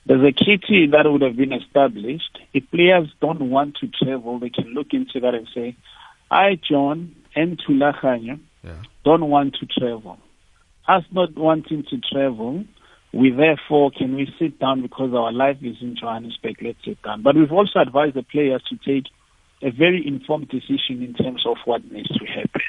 There's 0.06 0.28
a 0.28 0.32
kitty 0.32 0.88
that 0.88 1.06
would 1.06 1.22
have 1.22 1.36
been 1.36 1.54
established. 1.54 2.40
If 2.54 2.70
players 2.72 3.10
don't 3.22 3.50
want 3.50 3.78
to 3.78 3.88
travel, 3.88 4.40
they 4.40 4.50
can 4.50 4.74
look 4.74 4.88
into 4.92 5.20
that 5.20 5.36
and 5.36 5.48
say, 5.54 5.76
I, 6.32 6.60
John, 6.68 7.16
and 7.36 7.60
Thulaganyo 7.60 8.40
yeah. 8.64 8.82
don't 9.04 9.30
want 9.30 9.56
to 9.56 9.66
travel. 9.68 10.18
Us 10.88 11.04
not 11.12 11.36
wanting 11.38 11.84
to 11.92 12.00
travel, 12.00 12.66
we 13.12 13.32
therefore 13.32 13.92
can 13.92 14.16
we 14.16 14.32
sit 14.38 14.60
down 14.60 14.82
because 14.82 15.14
our 15.14 15.32
life 15.32 15.58
is 15.62 15.78
in 15.82 15.96
Johannesburg, 15.96 16.58
let's 16.62 16.78
sit 16.86 17.02
down. 17.02 17.24
But 17.24 17.36
we've 17.36 17.52
also 17.52 17.80
advised 17.80 18.16
the 18.16 18.24
players 18.24 18.64
to 18.70 18.78
take 18.78 19.12
a 19.62 19.72
very 19.72 20.06
informed 20.06 20.50
decision 20.50 21.04
in 21.04 21.14
terms 21.14 21.46
of 21.46 21.58
what 21.66 21.92
needs 21.92 22.10
to 22.10 22.26
happen. 22.26 22.62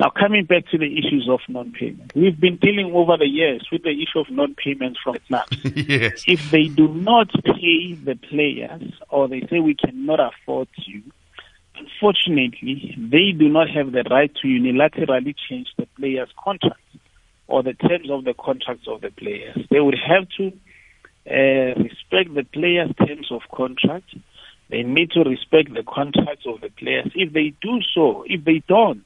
Now, 0.00 0.10
coming 0.10 0.46
back 0.46 0.66
to 0.70 0.78
the 0.78 0.98
issues 0.98 1.28
of 1.30 1.40
non-payment, 1.48 2.12
we've 2.14 2.38
been 2.40 2.56
dealing 2.56 2.92
over 2.94 3.16
the 3.16 3.26
years 3.26 3.68
with 3.70 3.82
the 3.82 3.90
issue 3.90 4.20
of 4.20 4.30
non-payments 4.30 4.98
from 5.02 5.16
clubs. 5.28 5.56
yes. 5.64 6.24
If 6.26 6.50
they 6.50 6.68
do 6.68 6.88
not 6.88 7.30
pay 7.44 7.94
the 7.94 8.18
players 8.28 8.92
or 9.10 9.28
they 9.28 9.46
say 9.50 9.60
we 9.60 9.74
cannot 9.74 10.18
afford 10.18 10.68
you, 10.86 11.02
unfortunately, 11.76 12.96
they 12.98 13.32
do 13.32 13.48
not 13.48 13.68
have 13.70 13.92
the 13.92 14.04
right 14.10 14.34
to 14.42 14.48
unilaterally 14.48 15.34
change 15.48 15.68
the 15.76 15.86
player's 15.96 16.30
contract 16.42 16.80
or 17.52 17.62
the 17.62 17.74
terms 17.74 18.10
of 18.10 18.24
the 18.24 18.32
contracts 18.32 18.88
of 18.88 19.02
the 19.02 19.10
players. 19.10 19.58
They 19.70 19.78
would 19.80 19.98
have 20.08 20.26
to 20.38 20.46
uh, 21.28 21.78
respect 21.78 22.34
the 22.34 22.46
players' 22.50 22.90
terms 23.06 23.30
of 23.30 23.42
contract. 23.54 24.08
They 24.70 24.82
need 24.82 25.10
to 25.10 25.20
respect 25.20 25.74
the 25.74 25.82
contracts 25.82 26.46
of 26.46 26.62
the 26.62 26.70
players. 26.70 27.12
If 27.14 27.34
they 27.34 27.52
do 27.60 27.80
so, 27.94 28.24
if 28.26 28.42
they 28.44 28.62
don't, 28.66 29.04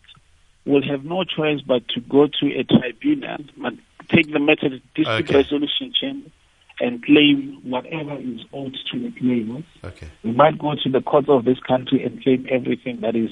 we'll 0.64 0.88
have 0.88 1.04
no 1.04 1.24
choice 1.24 1.60
but 1.60 1.88
to 1.88 2.00
go 2.00 2.28
to 2.40 2.46
a 2.56 2.62
tribunal. 2.62 3.38
But 3.56 3.74
take 4.08 4.32
the 4.32 4.38
matter 4.38 4.68
to 4.68 4.78
dispute 4.78 5.08
okay. 5.08 5.34
resolution 5.34 5.92
chamber 6.00 6.30
and 6.78 7.04
claim 7.04 7.58
whatever 7.64 8.14
is 8.20 8.42
owed 8.52 8.76
to 8.92 9.00
the 9.00 9.10
players. 9.10 9.64
Okay. 9.82 10.08
We 10.22 10.30
might 10.32 10.56
go 10.56 10.74
to 10.84 10.88
the 10.88 11.00
courts 11.00 11.28
of 11.28 11.44
this 11.44 11.58
country 11.58 12.04
and 12.04 12.22
claim 12.22 12.46
everything 12.48 13.00
that 13.00 13.16
is 13.16 13.30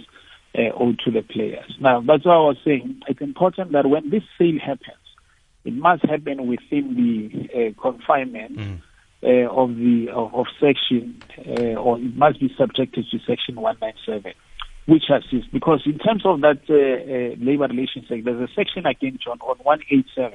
uh, 0.58 0.74
owed 0.74 0.98
to 1.04 1.12
the 1.12 1.22
players. 1.22 1.76
Now, 1.78 2.00
that's 2.00 2.24
what 2.24 2.34
I 2.34 2.38
was 2.38 2.56
saying 2.64 3.02
it's 3.06 3.20
important 3.20 3.72
that 3.72 3.86
when 3.86 4.10
this 4.10 4.24
sale 4.38 4.58
happens, 4.58 5.03
it 5.64 5.74
must 5.74 6.04
happen 6.04 6.46
within 6.46 6.94
the 6.94 7.48
uh, 7.48 7.80
confinement 7.80 8.56
mm. 8.56 8.80
uh, 9.22 9.50
of 9.50 9.76
the 9.76 10.08
of, 10.12 10.34
of 10.34 10.46
section, 10.60 11.22
uh, 11.38 11.80
or 11.80 11.98
it 11.98 12.16
must 12.16 12.38
be 12.38 12.54
subjected 12.58 13.06
to 13.10 13.18
section 13.26 13.56
197, 13.56 14.32
which 14.86 15.04
assists. 15.08 15.50
Because 15.50 15.82
in 15.86 15.98
terms 15.98 16.26
of 16.26 16.42
that 16.42 16.60
uh, 16.68 16.74
uh, 16.74 17.44
labor 17.44 17.66
relations 17.66 18.06
act, 18.12 18.24
there's 18.24 18.50
a 18.50 18.52
section 18.54 18.84
again, 18.84 19.18
John, 19.24 19.38
on 19.40 19.56
187 19.58 20.32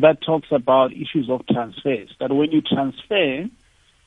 that 0.00 0.22
talks 0.24 0.48
about 0.50 0.92
issues 0.92 1.28
of 1.28 1.46
transfers. 1.46 2.10
That 2.20 2.32
when 2.32 2.50
you 2.52 2.60
transfer, 2.60 3.46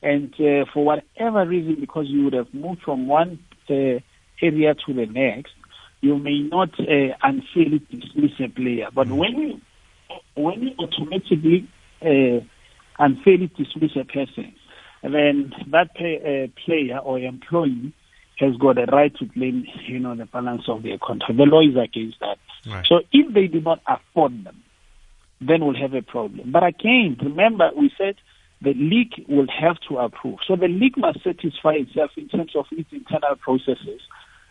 and 0.02 0.34
uh, 0.34 0.64
for 0.72 0.84
whatever 0.84 1.46
reason, 1.46 1.76
because 1.80 2.06
you 2.08 2.24
would 2.24 2.34
have 2.34 2.52
moved 2.54 2.82
from 2.82 3.06
one 3.06 3.38
area 3.68 4.74
to 4.74 4.94
the 4.94 5.06
next, 5.06 5.52
you 6.00 6.18
may 6.18 6.40
not 6.40 6.70
unfairly 6.78 7.80
dismiss 7.90 8.32
a 8.40 8.48
player. 8.48 8.88
But 8.94 9.08
mm. 9.08 9.16
when 9.16 9.32
you 9.32 9.60
when 10.34 10.62
you 10.62 10.70
automatically 10.78 11.68
uh, 12.02 12.44
unfairly 12.98 13.50
dismiss 13.56 13.92
a 13.96 14.04
person, 14.04 14.54
then 15.02 15.52
that 15.70 15.94
pay, 15.94 16.18
uh, 16.18 16.60
player 16.64 16.98
or 16.98 17.18
employee 17.18 17.92
has 18.38 18.56
got 18.56 18.78
a 18.78 18.86
right 18.90 19.14
to 19.16 19.26
claim, 19.26 19.64
you 19.86 19.98
know, 19.98 20.14
the 20.14 20.24
balance 20.26 20.62
of 20.68 20.82
their 20.82 20.98
contract. 20.98 21.36
The 21.36 21.44
law 21.44 21.60
is 21.60 21.76
against 21.76 22.20
that. 22.20 22.38
Right. 22.66 22.86
So 22.86 23.00
if 23.12 23.32
they 23.34 23.46
do 23.46 23.60
not 23.60 23.80
afford 23.86 24.44
them, 24.44 24.62
then 25.40 25.64
we'll 25.64 25.80
have 25.80 25.94
a 25.94 26.02
problem. 26.02 26.50
But 26.52 26.64
again, 26.64 27.16
remember 27.22 27.70
we 27.76 27.90
said 27.96 28.16
the 28.62 28.74
league 28.74 29.24
will 29.28 29.46
have 29.48 29.76
to 29.88 29.98
approve. 29.98 30.38
So 30.46 30.56
the 30.56 30.68
league 30.68 30.96
must 30.98 31.22
satisfy 31.24 31.74
itself 31.74 32.10
in 32.16 32.28
terms 32.28 32.52
of 32.54 32.66
its 32.70 32.90
internal 32.92 33.36
processes 33.36 34.00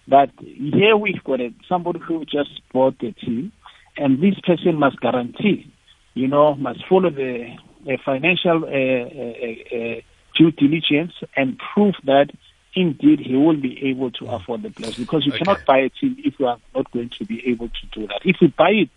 that 0.07 0.31
here 0.39 0.97
we've 0.97 1.23
got 1.23 1.39
a, 1.39 1.53
somebody 1.67 1.99
who 1.99 2.25
just 2.25 2.61
bought 2.73 2.97
the 2.99 3.11
team 3.11 3.51
and 3.99 4.21
this 4.21 4.39
person 4.43 4.75
must 4.75 4.99
guarantee, 4.99 5.71
you 6.13 6.27
know, 6.27 6.55
must 6.55 6.85
follow 6.87 7.09
the 7.09 7.55
uh, 7.87 7.97
financial 8.03 8.63
uh, 8.63 8.67
uh, 8.67 10.01
due 10.35 10.51
diligence 10.51 11.13
and 11.35 11.59
prove 11.73 11.95
that 12.05 12.29
indeed 12.75 13.19
he 13.19 13.35
will 13.35 13.59
be 13.59 13.89
able 13.89 14.11
to 14.11 14.25
afford 14.27 14.63
the 14.63 14.69
place 14.69 14.95
because 14.95 15.25
you 15.25 15.33
okay. 15.33 15.43
cannot 15.43 15.65
buy 15.65 15.79
a 15.79 15.89
team 15.89 16.15
if 16.19 16.39
you 16.39 16.45
are 16.45 16.59
not 16.75 16.89
going 16.91 17.09
to 17.09 17.25
be 17.25 17.41
able 17.47 17.67
to 17.67 17.85
do 17.91 18.07
that. 18.07 18.21
If 18.23 18.37
you 18.41 18.49
buy 18.49 18.69
it 18.69 18.89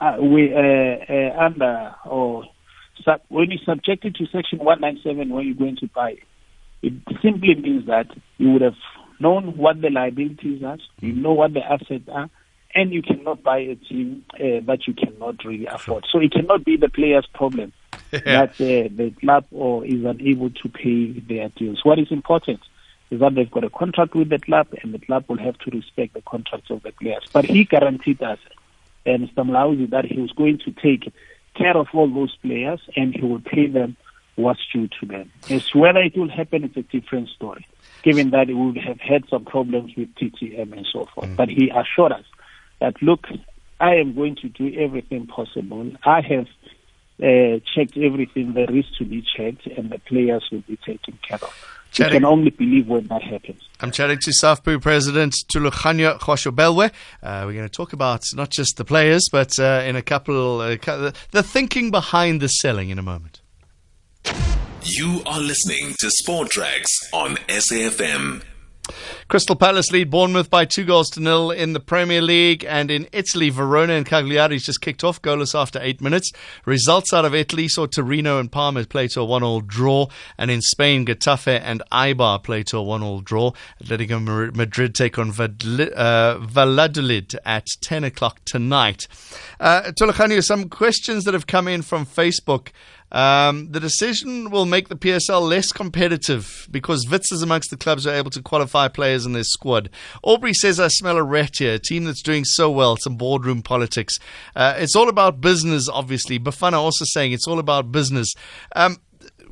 uh, 0.00 0.16
we, 0.20 0.52
uh, 0.52 0.58
uh, 0.58 1.36
under 1.38 1.94
or 2.04 2.44
sub, 3.04 3.20
when 3.28 3.50
you 3.50 3.58
subject 3.64 4.04
it 4.04 4.14
to 4.16 4.26
Section 4.26 4.58
197 4.58 5.30
when 5.30 5.46
you're 5.46 5.54
going 5.54 5.76
to 5.76 5.88
buy 5.88 6.10
it, 6.10 6.22
it 6.82 6.92
simply 7.22 7.54
means 7.54 7.86
that 7.86 8.06
you 8.38 8.50
would 8.52 8.62
have 8.62 8.76
known 9.18 9.56
what 9.56 9.80
the 9.80 9.88
liabilities 9.88 10.62
are, 10.62 10.78
you 11.00 11.12
know 11.12 11.32
what 11.32 11.54
the 11.54 11.60
assets 11.60 12.04
are, 12.12 12.28
and 12.76 12.92
you 12.92 13.02
cannot 13.02 13.42
buy 13.42 13.58
a 13.58 13.74
team 13.74 14.24
uh, 14.34 14.60
that 14.66 14.86
you 14.86 14.92
cannot 14.92 15.42
really 15.44 15.66
afford. 15.66 16.04
So 16.12 16.20
it 16.20 16.30
cannot 16.30 16.64
be 16.64 16.76
the 16.76 16.90
player's 16.90 17.26
problem 17.32 17.72
yeah. 18.12 18.20
that 18.24 18.50
uh, 18.50 18.88
the 18.94 19.14
club 19.18 19.46
or 19.50 19.84
is 19.84 20.04
unable 20.04 20.50
to 20.50 20.68
pay 20.68 21.12
their 21.12 21.48
dues. 21.48 21.80
What 21.82 21.98
is 21.98 22.08
important 22.10 22.60
is 23.10 23.20
that 23.20 23.34
they've 23.34 23.50
got 23.50 23.64
a 23.64 23.70
contract 23.70 24.14
with 24.14 24.28
the 24.28 24.38
club, 24.38 24.68
and 24.82 24.92
the 24.92 24.98
club 24.98 25.24
will 25.28 25.38
have 25.38 25.56
to 25.58 25.70
respect 25.70 26.12
the 26.12 26.22
contracts 26.22 26.70
of 26.70 26.82
the 26.82 26.92
players. 26.92 27.22
But 27.32 27.46
he 27.46 27.64
guaranteed 27.64 28.22
us, 28.22 28.38
uh, 29.06 29.10
Mr. 29.10 29.38
Mulaudzi, 29.38 29.88
that 29.90 30.04
he 30.04 30.20
was 30.20 30.32
going 30.32 30.58
to 30.58 30.72
take 30.72 31.10
care 31.54 31.76
of 31.76 31.86
all 31.94 32.12
those 32.12 32.36
players 32.42 32.80
and 32.94 33.14
he 33.14 33.22
will 33.22 33.40
pay 33.40 33.66
them 33.66 33.96
what's 34.34 34.60
due 34.70 34.88
to 35.00 35.06
them. 35.06 35.32
As 35.48 35.74
whether 35.74 36.00
it 36.00 36.14
will 36.18 36.28
happen, 36.28 36.64
it's 36.64 36.76
a 36.76 36.82
different 36.82 37.30
story, 37.30 37.66
given 38.02 38.30
that 38.30 38.48
we 38.48 38.54
would 38.54 38.76
have 38.76 39.00
had 39.00 39.26
some 39.30 39.46
problems 39.46 39.96
with 39.96 40.14
TTM 40.16 40.76
and 40.76 40.86
so 40.92 41.06
forth. 41.06 41.30
Mm. 41.30 41.36
But 41.36 41.48
he 41.48 41.70
assured 41.70 42.12
us 42.12 42.24
that 42.80 43.00
look, 43.02 43.26
I 43.80 43.96
am 43.96 44.14
going 44.14 44.36
to 44.36 44.48
do 44.48 44.74
everything 44.78 45.26
possible. 45.26 45.90
I 46.04 46.20
have 46.22 46.46
uh, 47.22 47.60
checked 47.74 47.96
everything 47.96 48.52
there 48.54 48.70
is 48.70 48.86
to 48.98 49.04
be 49.04 49.22
checked, 49.22 49.66
and 49.66 49.90
the 49.90 49.98
players 49.98 50.48
will 50.50 50.62
be 50.62 50.76
taken 50.76 51.18
care 51.26 51.38
of. 51.40 51.72
Chatting. 51.92 52.14
You 52.14 52.20
can 52.20 52.24
only 52.26 52.50
believe 52.50 52.88
when 52.88 53.06
that 53.06 53.22
happens. 53.22 53.62
I'm 53.80 53.90
chatting 53.90 54.18
to 54.18 54.30
SAFPU 54.30 54.82
President 54.82 55.34
Thulaganyo 55.50 56.18
Gaoshubelwe. 56.18 56.90
Uh, 57.22 57.42
we're 57.46 57.54
going 57.54 57.64
to 57.64 57.68
talk 57.68 57.92
about 57.92 58.22
not 58.34 58.50
just 58.50 58.76
the 58.76 58.84
players, 58.84 59.28
but 59.30 59.58
uh, 59.58 59.82
in 59.86 59.96
a 59.96 60.02
couple, 60.02 60.60
uh, 60.60 60.76
the 61.30 61.42
thinking 61.42 61.90
behind 61.90 62.40
the 62.42 62.48
selling 62.48 62.90
in 62.90 62.98
a 62.98 63.02
moment. 63.02 63.40
You 64.82 65.22
are 65.26 65.40
listening 65.40 65.94
to 66.00 66.10
Sport 66.10 66.50
Tracks 66.50 67.08
on 67.12 67.36
SAFM. 67.48 68.42
Crystal 69.28 69.56
Palace 69.56 69.90
lead 69.90 70.10
Bournemouth 70.10 70.50
by 70.50 70.64
two 70.64 70.84
goals 70.84 71.10
to 71.10 71.20
nil 71.20 71.50
in 71.50 71.72
the 71.72 71.80
Premier 71.80 72.22
League. 72.22 72.64
And 72.64 72.90
in 72.90 73.08
Italy, 73.12 73.50
Verona 73.50 73.94
and 73.94 74.06
Cagliari 74.06 74.58
just 74.58 74.80
kicked 74.80 75.04
off 75.04 75.20
goalless 75.22 75.58
after 75.58 75.80
eight 75.82 76.00
minutes. 76.00 76.32
Results 76.64 77.12
out 77.12 77.24
of 77.24 77.34
Italy 77.34 77.68
saw 77.68 77.86
Torino 77.86 78.38
and 78.38 78.50
Parma 78.50 78.84
play 78.84 79.08
to 79.08 79.20
a 79.20 79.24
one-all 79.24 79.60
draw. 79.60 80.06
And 80.38 80.50
in 80.50 80.62
Spain, 80.62 81.06
Getafe 81.06 81.60
and 81.60 81.82
Eibar 81.92 82.42
play 82.42 82.62
to 82.64 82.78
a 82.78 82.82
one-all 82.82 83.20
draw. 83.20 83.52
Atletico 83.82 84.54
Madrid 84.54 84.94
take 84.94 85.18
on 85.18 85.30
uh, 85.30 86.38
Valladolid 86.38 87.34
at 87.44 87.66
10 87.80 88.04
o'clock 88.04 88.40
tonight. 88.44 89.08
Uh, 89.58 89.92
some 90.40 90.68
questions 90.68 91.24
that 91.24 91.34
have 91.34 91.46
come 91.46 91.68
in 91.68 91.82
from 91.82 92.06
Facebook. 92.06 92.68
Um, 93.12 93.70
the 93.70 93.80
decision 93.80 94.50
will 94.50 94.66
make 94.66 94.88
the 94.88 94.96
PSL 94.96 95.48
less 95.48 95.72
competitive 95.72 96.68
because 96.70 97.08
Wits 97.08 97.30
is 97.30 97.42
amongst 97.42 97.70
the 97.70 97.76
clubs 97.76 98.04
who 98.04 98.10
are 98.10 98.14
able 98.14 98.30
to 98.30 98.42
qualify 98.42 98.88
players 98.88 99.24
in 99.24 99.32
their 99.32 99.44
squad. 99.44 99.90
Aubrey 100.22 100.52
says, 100.52 100.80
I 100.80 100.88
smell 100.88 101.16
a 101.16 101.22
rat 101.22 101.56
here, 101.58 101.74
a 101.74 101.78
team 101.78 102.04
that's 102.04 102.22
doing 102.22 102.44
so 102.44 102.70
well, 102.70 102.96
some 102.96 103.16
boardroom 103.16 103.62
politics. 103.62 104.18
Uh, 104.54 104.74
it's 104.76 104.96
all 104.96 105.08
about 105.08 105.40
business, 105.40 105.88
obviously. 105.88 106.38
Bafana 106.38 106.74
also 106.74 107.04
saying 107.04 107.32
it's 107.32 107.46
all 107.46 107.58
about 107.58 107.92
business. 107.92 108.34
Um, 108.74 108.98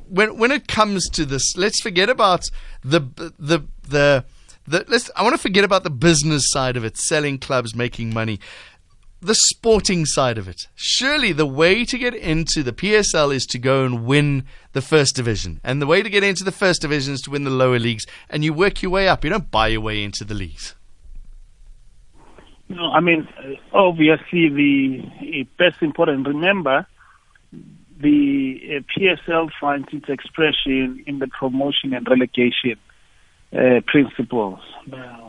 when 0.07 0.37
when 0.37 0.51
it 0.51 0.67
comes 0.67 1.09
to 1.09 1.25
this, 1.25 1.57
let's 1.57 1.81
forget 1.81 2.09
about 2.09 2.49
the 2.83 2.99
the 3.39 3.65
the, 3.81 4.25
the 4.67 5.11
I 5.15 5.23
want 5.23 5.35
to 5.35 5.41
forget 5.41 5.63
about 5.63 5.83
the 5.83 5.89
business 5.89 6.51
side 6.51 6.77
of 6.77 6.83
it, 6.83 6.97
selling 6.97 7.39
clubs, 7.39 7.75
making 7.75 8.13
money 8.13 8.39
the 9.25 9.35
sporting 9.35 10.05
side 10.05 10.37
of 10.37 10.47
it. 10.47 10.67
Surely 10.75 11.31
the 11.31 11.45
way 11.45 11.85
to 11.85 11.97
get 11.97 12.13
into 12.13 12.63
the 12.63 12.73
PSL 12.73 13.33
is 13.33 13.45
to 13.47 13.59
go 13.59 13.83
and 13.83 14.05
win 14.05 14.45
the 14.73 14.81
first 14.81 15.15
division. 15.15 15.59
And 15.63 15.81
the 15.81 15.87
way 15.87 16.01
to 16.01 16.09
get 16.09 16.23
into 16.23 16.43
the 16.43 16.51
first 16.51 16.81
division 16.81 17.13
is 17.13 17.21
to 17.21 17.31
win 17.31 17.43
the 17.43 17.49
lower 17.49 17.79
leagues. 17.79 18.05
And 18.29 18.43
you 18.43 18.53
work 18.53 18.81
your 18.81 18.91
way 18.91 19.07
up. 19.07 19.23
You 19.23 19.29
don't 19.29 19.51
buy 19.51 19.67
your 19.67 19.81
way 19.81 20.03
into 20.03 20.23
the 20.23 20.33
leagues. 20.33 20.75
No, 22.69 22.91
I 22.91 22.99
mean, 22.99 23.27
obviously 23.73 24.49
the 24.49 25.47
best 25.57 25.81
important. 25.81 26.27
Remember, 26.27 26.87
the 27.99 28.59
uh, 28.77 28.99
PSL 28.99 29.49
finds 29.59 29.87
its 29.91 30.09
expression 30.09 31.03
in 31.05 31.19
the 31.19 31.27
promotion 31.27 31.93
and 31.93 32.07
relegation 32.07 32.77
uh, 33.53 33.81
principles. 33.85 34.59
Now, 34.87 35.24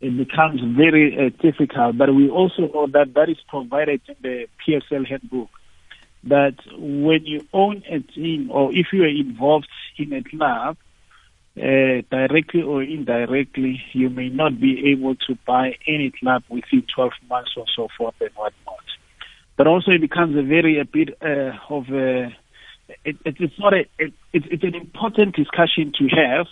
it 0.00 0.16
becomes 0.16 0.60
very 0.76 1.16
uh, 1.16 1.42
difficult. 1.42 1.98
But 1.98 2.14
we 2.14 2.30
also 2.30 2.62
know 2.72 2.86
that 2.88 3.14
that 3.14 3.28
is 3.28 3.38
provided 3.48 4.00
in 4.08 4.16
the 4.22 4.46
PSL 4.66 5.06
handbook. 5.06 5.50
That 6.24 6.56
when 6.76 7.24
you 7.24 7.46
own 7.52 7.82
a 7.88 8.00
team 8.00 8.50
or 8.50 8.72
if 8.72 8.88
you 8.92 9.02
are 9.04 9.08
involved 9.08 9.68
in 9.96 10.12
a 10.12 10.22
club, 10.22 10.76
uh, 11.56 12.02
directly 12.10 12.62
or 12.62 12.82
indirectly, 12.82 13.82
you 13.92 14.08
may 14.08 14.28
not 14.28 14.60
be 14.60 14.92
able 14.92 15.16
to 15.16 15.36
buy 15.46 15.76
any 15.86 16.10
club 16.10 16.42
within 16.48 16.84
12 16.94 17.12
months 17.28 17.50
or 17.56 17.66
so 17.74 17.88
forth 17.96 18.14
and 18.20 18.30
whatnot. 18.34 18.84
But 19.56 19.66
also 19.66 19.90
it 19.90 20.00
becomes 20.00 20.36
a 20.36 20.42
very 20.42 20.78
a 20.78 20.84
bit 20.84 21.10
uh, 21.20 21.52
of 21.68 21.88
a, 21.90 22.34
it, 23.04 23.16
it, 23.24 23.36
it's 23.40 23.58
not 23.58 23.74
a, 23.74 23.84
it, 23.98 24.14
it's 24.32 24.62
an 24.62 24.74
important 24.74 25.36
discussion 25.36 25.92
to 25.98 26.08
have 26.08 26.46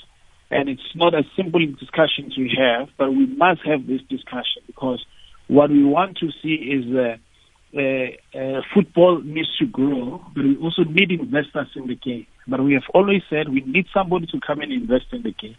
and 0.50 0.68
it's 0.68 0.94
not 0.94 1.14
a 1.14 1.22
simple 1.36 1.60
discussion 1.78 2.30
to 2.34 2.48
have, 2.56 2.88
but 2.96 3.10
we 3.10 3.26
must 3.26 3.60
have 3.66 3.86
this 3.86 4.00
discussion 4.08 4.62
because 4.66 5.04
what 5.46 5.70
we 5.70 5.84
want 5.84 6.16
to 6.18 6.28
see 6.42 6.54
is 6.54 6.84
uh, 6.94 7.16
uh, 7.76 8.38
uh, 8.38 8.62
football 8.72 9.20
needs 9.22 9.48
to 9.58 9.66
grow, 9.66 10.24
but 10.34 10.44
we 10.44 10.56
also 10.56 10.84
need 10.84 11.10
investors 11.10 11.68
in 11.76 11.86
the 11.86 11.96
game. 11.96 12.26
But 12.46 12.64
we 12.64 12.72
have 12.74 12.88
always 12.94 13.22
said 13.28 13.50
we 13.50 13.60
need 13.60 13.86
somebody 13.92 14.26
to 14.26 14.40
come 14.40 14.60
and 14.60 14.72
invest 14.72 15.06
in 15.12 15.22
the 15.22 15.32
game. 15.32 15.56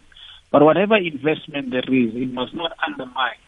But 0.50 0.62
whatever 0.62 0.96
investment 0.96 1.70
there 1.70 1.86
is, 1.86 2.10
it 2.14 2.32
must 2.32 2.52
not 2.52 2.72
undermine, 2.84 3.38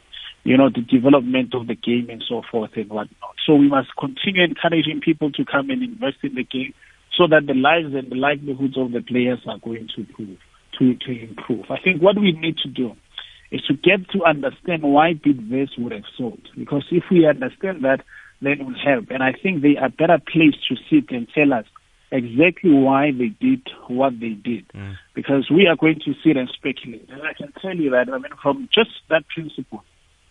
you 0.45 0.57
know, 0.57 0.71
the 0.71 0.83
development 0.83 1.55
of 1.55 1.67
the 1.67 1.75
game 1.75 2.09
and 2.09 2.23
so 2.29 2.43
forth 2.49 2.71
and 2.77 2.89
whatnot. 2.89 3.35
So 3.45 3.57
we 3.57 3.69
must 3.69 3.89
continue 3.99 4.45
encouraging 4.45 5.01
people 5.01 5.33
to 5.33 5.45
come 5.45 5.71
and 5.71 5.83
invest 5.83 6.19
in 6.23 6.37
the 6.37 6.45
game 6.45 6.73
so 7.19 7.27
that 7.27 7.49
the 7.49 7.55
lives 7.55 7.95
and 7.95 8.11
the 8.13 8.15
livelihoods 8.15 8.79
of 8.79 8.93
the 8.93 9.01
players 9.03 9.41
are 9.49 9.59
going 9.59 9.89
to 9.97 10.03
improve 10.03 10.39
to, 10.79 10.95
to 10.95 11.23
improve. 11.23 11.67
I 11.71 11.81
think 11.81 12.02
what 12.02 12.17
we 12.17 12.33
need 12.33 12.59
to 12.59 12.69
do 12.69 12.97
is 13.50 13.61
to 13.62 13.75
get 13.75 14.09
to 14.11 14.25
understand 14.25 14.83
why 14.83 15.14
Bidvest 15.14 15.79
would 15.79 15.93
have 15.93 16.05
sold. 16.17 16.41
Because 16.57 16.85
if 16.91 17.05
we 17.11 17.26
understand 17.26 17.85
that 17.85 18.00
then 18.43 18.67
will 18.67 18.79
help. 18.79 19.07
And 19.11 19.23
I 19.23 19.33
think 19.33 19.62
they 19.62 19.76
are 19.76 19.88
better 19.88 20.19
placed 20.19 20.67
to 20.69 20.76
sit 20.91 21.11
and 21.11 21.29
tell 21.33 21.52
us 21.52 21.64
exactly 22.11 22.73
why 22.73 23.12
they 23.12 23.29
did 23.29 23.62
what 23.88 24.19
they 24.21 24.31
did. 24.31 24.69
Mm. 24.75 24.97
Because 25.14 25.49
we 25.50 25.67
are 25.67 25.76
going 25.76 26.00
to 26.05 26.14
sit 26.25 26.37
and 26.37 26.50
speculate. 26.52 27.09
And 27.09 27.23
I 27.23 27.33
can 27.35 27.52
tell 27.62 27.76
you 27.76 27.91
that, 27.91 28.09
I 28.09 28.19
mean, 28.19 28.33
from 28.43 28.69
just 28.75 28.91
that 29.09 29.25
principle 29.29 29.85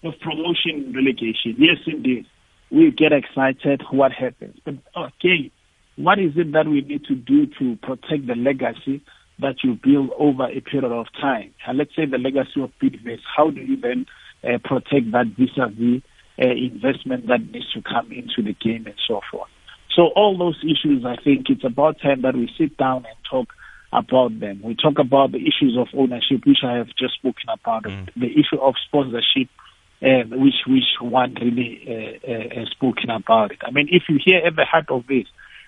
of 0.03 0.13
promotion 0.19 0.93
relegation, 0.93 1.55
yes, 1.57 1.77
indeed, 1.87 2.25
we 2.69 2.91
get 2.91 3.13
excited 3.13 3.81
what 3.91 4.11
happens. 4.11 4.57
But 4.63 4.75
okay, 4.95 5.51
what 5.95 6.19
is 6.19 6.33
it 6.35 6.51
that 6.53 6.67
we 6.67 6.81
need 6.81 7.05
to 7.05 7.15
do 7.15 7.47
to 7.59 7.77
protect 7.81 8.27
the 8.27 8.35
legacy 8.35 9.01
that 9.41 9.63
you 9.63 9.77
build 9.81 10.11
over 10.17 10.45
a 10.45 10.61
period 10.61 10.91
of 10.91 11.07
time? 11.19 11.53
And 11.67 11.77
let's 11.77 11.95
say 11.95 12.05
the 12.05 12.17
legacy 12.17 12.61
of 12.61 12.71
Bidvest, 12.81 13.21
how 13.35 13.49
do 13.49 13.61
you 13.61 13.77
then 13.77 14.05
uh, 14.43 14.57
protect 14.63 15.11
that 15.11 15.27
vis-a-vis 15.37 16.01
uh, 16.41 16.49
investment 16.49 17.27
that 17.27 17.41
needs 17.51 17.71
to 17.73 17.81
come 17.81 18.11
into 18.11 18.41
the 18.41 18.53
game 18.53 18.85
and 18.85 18.95
so 19.07 19.21
forth? 19.29 19.49
So 19.95 20.03
all 20.15 20.37
those 20.37 20.57
issues, 20.63 21.03
I 21.05 21.17
think 21.21 21.47
it's 21.49 21.65
about 21.65 21.99
time 22.01 22.21
that 22.21 22.35
we 22.35 22.49
sit 22.57 22.77
down 22.77 23.05
and 23.05 23.15
talk 23.29 23.53
about 23.91 24.39
them. 24.39 24.61
We 24.63 24.75
talk 24.75 24.99
about 24.99 25.33
the 25.33 25.39
issues 25.39 25.77
of 25.77 25.87
ownership, 25.93 26.45
which 26.45 26.63
I 26.63 26.77
have 26.77 26.87
just 26.97 27.15
spoken 27.15 27.49
about, 27.51 27.83
mm. 27.83 28.07
the 28.15 28.31
issue 28.31 28.59
of 28.61 28.75
sponsorship, 28.87 29.49
uh, 30.01 30.23
which 30.31 30.63
which 30.65 30.95
one 31.01 31.35
really 31.41 31.83
uh, 31.87 32.31
uh, 32.31 32.59
has 32.59 32.69
spoken 32.69 33.09
about 33.09 33.51
it. 33.51 33.59
I 33.63 33.71
mean, 33.71 33.89
if 33.91 34.03
you 34.07 34.17
hear 34.23 34.39
at 34.45 34.55
the 34.55 34.65
heart 34.65 34.89
of 34.89 35.07
this, 35.07 35.25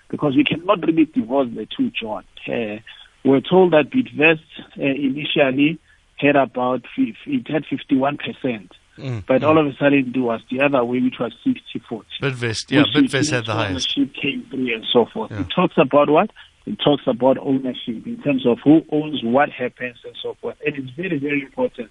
because 0.08 0.34
we 0.36 0.44
cannot 0.44 0.86
really 0.86 1.04
divorce 1.04 1.48
the 1.54 1.66
two, 1.76 1.90
John. 1.90 2.24
Uh, 2.48 2.80
we're 3.24 3.40
told 3.40 3.72
that 3.72 3.90
Bidvest 3.90 4.44
uh, 4.78 4.82
initially 4.82 5.78
had 6.16 6.36
about 6.36 6.82
it 6.96 7.48
had 7.48 7.64
51 7.66 8.18
percent. 8.18 8.72
Mm, 8.98 9.26
but 9.26 9.42
mm. 9.42 9.48
all 9.48 9.58
of 9.58 9.66
a 9.66 9.72
sudden 9.76 10.12
it 10.14 10.18
was 10.18 10.40
the 10.50 10.60
other 10.60 10.84
way, 10.84 11.00
which 11.00 11.16
was 11.18 11.32
60 11.44 11.82
40. 11.88 12.06
Bidvest, 12.22 12.70
yeah, 12.70 12.84
Bidvest 12.94 13.30
had 13.32 13.46
the 13.46 13.52
highest. 13.52 13.94
came 13.94 14.46
through 14.48 14.72
and 14.72 14.84
so 14.92 15.06
forth. 15.12 15.32
Yeah. 15.32 15.40
It 15.40 15.48
talks 15.54 15.74
about 15.76 16.08
what? 16.08 16.30
It 16.66 16.78
talks 16.82 17.02
about 17.06 17.36
ownership 17.38 18.06
in 18.06 18.22
terms 18.22 18.46
of 18.46 18.58
who 18.62 18.82
owns 18.90 19.22
what 19.22 19.50
happens 19.50 19.96
and 20.04 20.16
so 20.22 20.36
forth. 20.40 20.56
And 20.64 20.76
it's 20.76 20.90
very, 20.90 21.18
very 21.18 21.42
important 21.42 21.90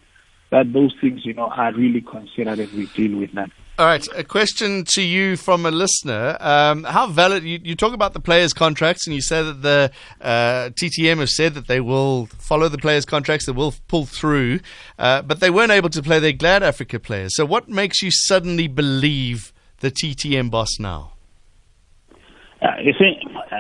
that 0.53 0.71
those 0.71 0.93
things, 1.01 1.25
you 1.25 1.33
know, 1.33 1.47
are 1.47 1.73
really 1.73 2.01
considered 2.01 2.59
as 2.59 2.71
we 2.73 2.85
deal 2.95 3.17
with 3.17 3.31
them. 3.33 3.51
All 3.79 3.87
right, 3.87 4.07
a 4.15 4.23
question 4.23 4.83
to 4.89 5.01
you 5.01 5.35
from 5.35 5.65
a 5.65 5.71
listener. 5.71 6.37
Um, 6.39 6.83
how 6.83 7.07
valid, 7.07 7.43
you, 7.43 7.59
you, 7.63 7.75
talk 7.75 7.93
about 7.93 8.13
the 8.13 8.19
players' 8.19 8.53
contracts 8.53 9.07
and 9.07 9.15
you 9.15 9.21
say 9.21 9.41
that 9.41 9.63
the 9.63 9.91
uh, 10.21 10.69
TTM 10.79 11.17
have 11.17 11.31
said 11.31 11.55
that 11.55 11.65
they 11.67 11.79
will 11.79 12.27
follow 12.27 12.69
the 12.69 12.77
players' 12.77 13.03
contracts, 13.03 13.47
they 13.47 13.51
will 13.51 13.73
pull 13.87 14.05
through, 14.05 14.59
uh, 14.99 15.23
but 15.23 15.39
they 15.39 15.49
weren't 15.49 15.71
able 15.71 15.89
to 15.89 16.03
play 16.03 16.19
their 16.19 16.33
Glad 16.33 16.61
Africa 16.61 16.99
players. 16.99 17.35
So, 17.35 17.45
what 17.45 17.67
makes 17.67 18.03
you 18.03 18.11
suddenly 18.11 18.67
believe 18.67 19.51
the 19.79 19.89
TTM 19.89 20.51
boss 20.51 20.79
now? 20.79 21.13
Uh, 22.61 22.77
you 22.79 22.93
see, 22.93 23.15
uh, 23.51 23.55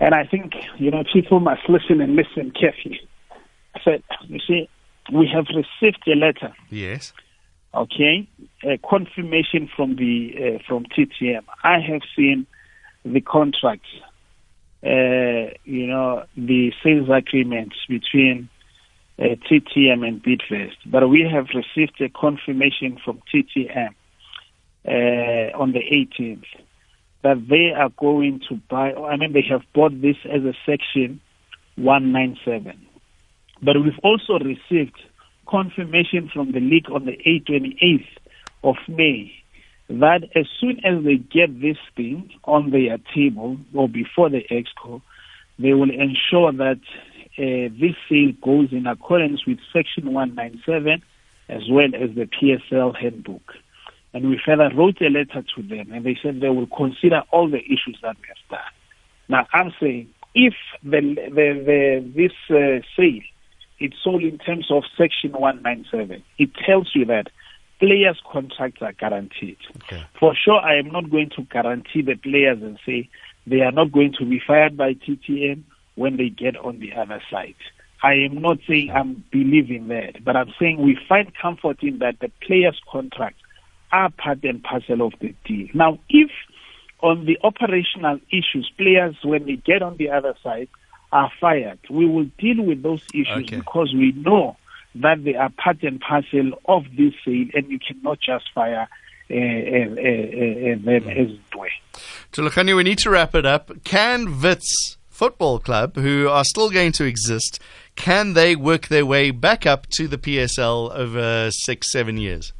and 0.00 0.14
I 0.14 0.26
think, 0.26 0.52
you 0.76 0.90
know, 0.90 1.02
people 1.10 1.40
must 1.40 1.62
listen 1.66 2.02
and 2.02 2.14
listen 2.14 2.52
carefully. 2.52 3.00
I 3.74 3.80
said, 3.82 4.02
you 4.28 4.38
see, 4.46 4.68
we 5.12 5.28
have 5.32 5.46
received 5.54 6.02
a 6.06 6.16
letter. 6.16 6.52
Yes 6.70 7.12
okay, 7.74 8.28
a 8.64 8.78
confirmation 8.78 9.68
from 9.74 9.96
the 9.96 10.32
uh, 10.36 10.58
from 10.66 10.84
TTM. 10.84 11.42
I 11.62 11.78
have 11.80 12.02
seen 12.16 12.46
the 13.04 13.20
contracts, 13.20 13.88
uh, 14.84 15.54
you 15.64 15.86
know, 15.86 16.24
the 16.36 16.72
sales 16.82 17.08
agreements 17.08 17.76
between 17.88 18.48
uh, 19.18 19.36
TTM 19.50 20.06
and 20.06 20.22
Bidvest, 20.22 20.76
but 20.86 21.08
we 21.08 21.28
have 21.30 21.46
received 21.54 22.00
a 22.00 22.08
confirmation 22.08 22.98
from 23.04 23.20
TTM 23.32 23.94
uh, 24.86 25.58
on 25.58 25.72
the 25.72 25.80
18th 25.80 26.44
that 27.22 27.48
they 27.48 27.70
are 27.76 27.90
going 27.98 28.40
to 28.48 28.56
buy. 28.68 28.92
I 28.92 29.16
mean, 29.16 29.32
they 29.32 29.44
have 29.50 29.62
bought 29.74 30.00
this 30.00 30.16
as 30.24 30.42
a 30.42 30.54
section 30.66 31.20
197, 31.76 32.86
but 33.62 33.76
we've 33.82 33.98
also 34.02 34.38
received 34.38 34.98
confirmation 35.50 36.30
from 36.32 36.52
the 36.52 36.60
league 36.60 36.90
on 36.90 37.04
the 37.04 37.16
28th 37.26 38.06
of 38.62 38.76
May 38.88 39.32
that 39.88 40.22
as 40.36 40.46
soon 40.60 40.84
as 40.84 41.02
they 41.02 41.16
get 41.16 41.60
this 41.60 41.78
thing 41.96 42.30
on 42.44 42.70
their 42.70 42.98
table 43.12 43.56
or 43.74 43.88
before 43.88 44.30
the 44.30 44.44
exco, 44.50 45.02
they 45.58 45.74
will 45.74 45.90
ensure 45.90 46.52
that 46.52 46.78
uh, 47.38 47.68
this 47.80 47.96
sale 48.08 48.32
goes 48.42 48.72
in 48.72 48.86
accordance 48.86 49.44
with 49.46 49.58
Section 49.72 50.12
197 50.12 51.02
as 51.48 51.62
well 51.68 51.88
as 51.94 52.14
the 52.14 52.26
PSL 52.26 52.96
handbook. 52.96 53.54
And 54.14 54.28
we 54.28 54.40
further 54.44 54.70
wrote 54.74 55.00
a 55.00 55.08
letter 55.08 55.44
to 55.56 55.62
them, 55.62 55.92
and 55.92 56.04
they 56.04 56.18
said 56.20 56.40
they 56.40 56.48
will 56.48 56.66
consider 56.66 57.22
all 57.30 57.48
the 57.48 57.62
issues 57.64 57.98
that 58.02 58.16
we 58.20 58.28
have 58.28 58.48
done. 58.50 58.72
Now, 59.28 59.46
I'm 59.52 59.72
saying 59.80 60.12
if 60.34 60.54
the, 60.82 61.00
the, 61.00 61.62
the 61.64 62.12
this 62.14 62.32
uh, 62.50 62.84
sale 62.96 63.22
it's 63.80 63.96
sold 64.02 64.22
in 64.22 64.38
terms 64.38 64.70
of 64.70 64.84
Section 64.96 65.32
197. 65.32 66.22
It 66.38 66.50
tells 66.54 66.90
you 66.94 67.04
that 67.06 67.28
players' 67.78 68.20
contracts 68.30 68.82
are 68.82 68.92
guaranteed. 68.92 69.56
Okay. 69.84 70.04
For 70.18 70.34
sure, 70.34 70.60
I 70.60 70.78
am 70.78 70.90
not 70.90 71.10
going 71.10 71.30
to 71.36 71.42
guarantee 71.42 72.02
the 72.02 72.14
players 72.14 72.62
and 72.62 72.78
say 72.84 73.08
they 73.46 73.62
are 73.62 73.72
not 73.72 73.90
going 73.90 74.14
to 74.18 74.26
be 74.26 74.40
fired 74.46 74.76
by 74.76 74.94
TTM 74.94 75.62
when 75.94 76.16
they 76.16 76.28
get 76.28 76.56
on 76.56 76.78
the 76.78 76.92
other 76.92 77.22
side. 77.30 77.56
I 78.02 78.14
am 78.14 78.40
not 78.40 78.58
saying 78.68 78.90
I'm 78.90 79.24
believing 79.30 79.88
that, 79.88 80.24
but 80.24 80.36
I'm 80.36 80.52
saying 80.58 80.80
we 80.80 80.98
find 81.08 81.32
comfort 81.34 81.82
in 81.82 81.98
that 81.98 82.20
the 82.20 82.30
players' 82.46 82.80
contracts 82.90 83.42
are 83.92 84.10
part 84.10 84.44
and 84.44 84.62
parcel 84.62 85.06
of 85.06 85.14
the 85.20 85.34
deal. 85.44 85.68
Now, 85.74 85.98
if 86.08 86.30
on 87.02 87.26
the 87.26 87.38
operational 87.42 88.20
issues, 88.30 88.70
players, 88.76 89.16
when 89.24 89.46
they 89.46 89.56
get 89.56 89.82
on 89.82 89.96
the 89.96 90.10
other 90.10 90.34
side, 90.42 90.68
are 91.12 91.30
fired. 91.40 91.78
We 91.88 92.06
will 92.06 92.26
deal 92.38 92.64
with 92.64 92.82
those 92.82 93.02
issues 93.12 93.44
okay. 93.44 93.56
because 93.56 93.92
we 93.94 94.12
know 94.12 94.56
that 94.96 95.24
they 95.24 95.34
are 95.34 95.50
part 95.50 95.82
and 95.82 96.00
parcel 96.00 96.52
of 96.66 96.84
this 96.96 97.14
sale, 97.24 97.46
and 97.54 97.70
you 97.70 97.78
cannot 97.78 98.20
just 98.20 98.50
fire 98.54 98.88
uh, 99.30 99.34
uh, 99.34 99.36
uh, 99.36 100.76
them 100.82 101.04
mm. 101.04 101.16
as 101.16 101.30
it 101.30 101.56
were. 101.56 102.74
We 102.74 102.82
need 102.82 102.98
to 102.98 103.10
wrap 103.10 103.34
it 103.34 103.46
up. 103.46 103.70
Can 103.84 104.40
Wits 104.40 104.96
Football 105.08 105.60
Club, 105.60 105.96
who 105.96 106.28
are 106.28 106.44
still 106.44 106.70
going 106.70 106.92
to 106.92 107.04
exist, 107.04 107.60
can 107.94 108.32
they 108.32 108.56
work 108.56 108.88
their 108.88 109.06
way 109.06 109.30
back 109.30 109.66
up 109.66 109.86
to 109.90 110.08
the 110.08 110.18
PSL 110.18 110.94
over 110.94 111.50
six, 111.50 111.92
seven 111.92 112.16
years? 112.16 112.52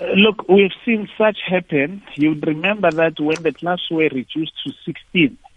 Uh, 0.00 0.06
look, 0.16 0.48
we've 0.48 0.72
seen 0.84 1.08
such 1.18 1.38
happen. 1.46 2.02
You'd 2.14 2.46
remember 2.46 2.90
that 2.90 3.20
when 3.20 3.42
the 3.42 3.52
clubs 3.52 3.88
were 3.90 4.08
reduced 4.08 4.52
to 4.64 4.72
16, 4.84 5.36
uh, 5.44 5.48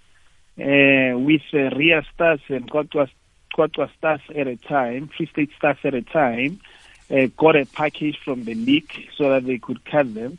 with 0.58 1.42
uh, 1.54 1.76
Ria 1.76 2.04
Stars 2.14 2.42
and 2.48 2.70
Kotwa, 2.70 3.10
Kotwa 3.56 3.90
Stars 3.98 4.22
at 4.36 4.48
a 4.48 4.56
time, 4.56 5.10
Free 5.16 5.28
State 5.28 5.52
Stars 5.58 5.78
at 5.84 5.94
a 5.94 6.02
time, 6.02 6.60
uh, 7.12 7.28
got 7.38 7.56
a 7.56 7.66
package 7.66 8.18
from 8.24 8.44
the 8.46 8.54
league 8.54 9.10
so 9.18 9.30
that 9.30 9.46
they 9.46 9.58
could 9.58 9.84
cut 9.86 10.14
them. 10.14 10.38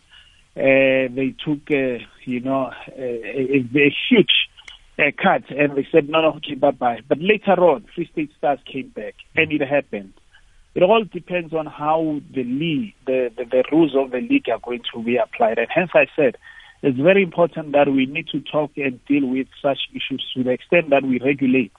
Uh, 0.57 1.13
they 1.13 1.35
took, 1.45 1.69
you 1.69 2.41
know, 2.41 2.73
a, 2.97 3.03
a, 3.03 3.65
a 3.77 3.97
huge 4.09 4.49
uh, 4.99 5.11
cut 5.23 5.51
and 5.51 5.77
they 5.77 5.87
said, 5.93 6.09
no, 6.09 6.23
no, 6.23 6.33
okay, 6.35 6.55
bye 6.55 6.71
bye. 6.71 7.01
But 7.07 7.19
later 7.21 7.53
on, 7.53 7.85
Free 7.95 8.09
State 8.11 8.33
Stars 8.39 8.61
came 8.65 8.89
back 8.89 9.15
and 9.35 9.53
it 9.53 9.61
happened. 9.61 10.15
It 10.75 10.83
all 10.83 11.05
depends 11.05 11.55
on 11.55 11.67
how 11.67 12.21
the 12.35 12.45
league, 12.45 12.95
the, 13.07 13.33
the, 13.37 13.45
the 13.45 13.65
rules 13.73 13.95
of 13.95 14.11
the 14.11 14.21
league 14.21 14.49
are 14.49 14.59
going 14.59 14.83
to 14.93 15.03
be 15.03 15.17
applied. 15.17 15.59
And 15.59 15.69
hence 15.71 15.91
I 15.95 16.07
said, 16.15 16.37
it's 16.83 16.99
very 16.99 17.23
important 17.23 17.73
that 17.73 17.89
we 17.89 18.07
need 18.07 18.29
to 18.29 18.41
talk 18.41 18.73
and 18.77 19.05
deal 19.07 19.27
with 19.27 19.49
such 19.63 19.79
issues 19.93 20.25
to 20.35 20.45
the 20.45 20.51
extent 20.51 20.91
that 20.91 21.05
we 21.05 21.19
regulate. 21.19 21.73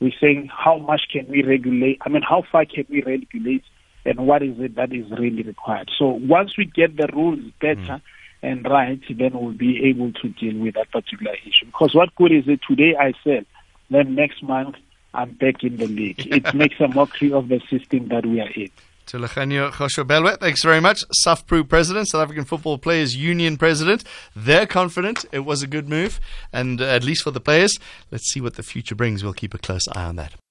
We're 0.00 0.12
saying 0.20 0.50
how 0.52 0.78
much 0.78 1.02
can 1.12 1.26
we 1.28 1.42
regulate? 1.42 1.98
I 2.04 2.08
mean, 2.08 2.22
how 2.22 2.42
far 2.50 2.64
can 2.64 2.86
we 2.88 3.02
regulate? 3.02 3.64
And 4.04 4.26
what 4.26 4.42
is 4.42 4.58
it 4.58 4.74
that 4.74 4.92
is 4.92 5.08
really 5.12 5.42
required? 5.42 5.90
So 5.96 6.06
once 6.08 6.56
we 6.58 6.64
get 6.64 6.96
the 6.96 7.08
rules 7.12 7.40
better 7.60 7.80
mm. 7.80 8.00
and 8.42 8.64
right, 8.64 9.00
then 9.08 9.32
we'll 9.32 9.52
be 9.52 9.84
able 9.84 10.12
to 10.12 10.28
deal 10.28 10.60
with 10.60 10.74
that 10.74 10.90
particular 10.90 11.34
issue. 11.46 11.66
Because 11.66 11.94
what 11.94 12.14
good 12.16 12.32
is 12.32 12.48
it 12.48 12.60
today 12.68 12.96
I 12.98 13.12
sell, 13.22 13.42
then 13.90 14.16
next 14.16 14.42
month 14.42 14.76
I'm 15.14 15.32
back 15.32 15.62
in 15.62 15.76
the 15.76 15.86
league. 15.86 16.26
it 16.26 16.52
makes 16.54 16.80
a 16.80 16.88
mockery 16.88 17.32
of 17.32 17.48
the 17.48 17.60
system 17.70 18.08
that 18.08 18.26
we 18.26 18.40
are 18.40 18.50
in. 18.50 18.70
Thulaganyo 19.12 19.70
Gaoshubelwe, 19.72 20.40
thanks 20.40 20.62
very 20.62 20.80
much. 20.80 21.04
SAFPRU 21.22 21.68
president, 21.68 22.08
South 22.08 22.22
African 22.22 22.46
Football 22.46 22.78
Players 22.78 23.14
Union 23.14 23.58
president. 23.58 24.04
They're 24.34 24.66
confident 24.66 25.26
it 25.32 25.40
was 25.40 25.62
a 25.62 25.66
good 25.66 25.86
move, 25.86 26.18
and 26.50 26.80
at 26.80 27.04
least 27.04 27.22
for 27.22 27.30
the 27.30 27.40
players, 27.40 27.78
let's 28.10 28.32
see 28.32 28.40
what 28.40 28.54
the 28.54 28.62
future 28.62 28.94
brings. 28.94 29.22
We'll 29.22 29.34
keep 29.34 29.52
a 29.52 29.58
close 29.58 29.86
eye 29.88 30.04
on 30.04 30.16
that. 30.16 30.41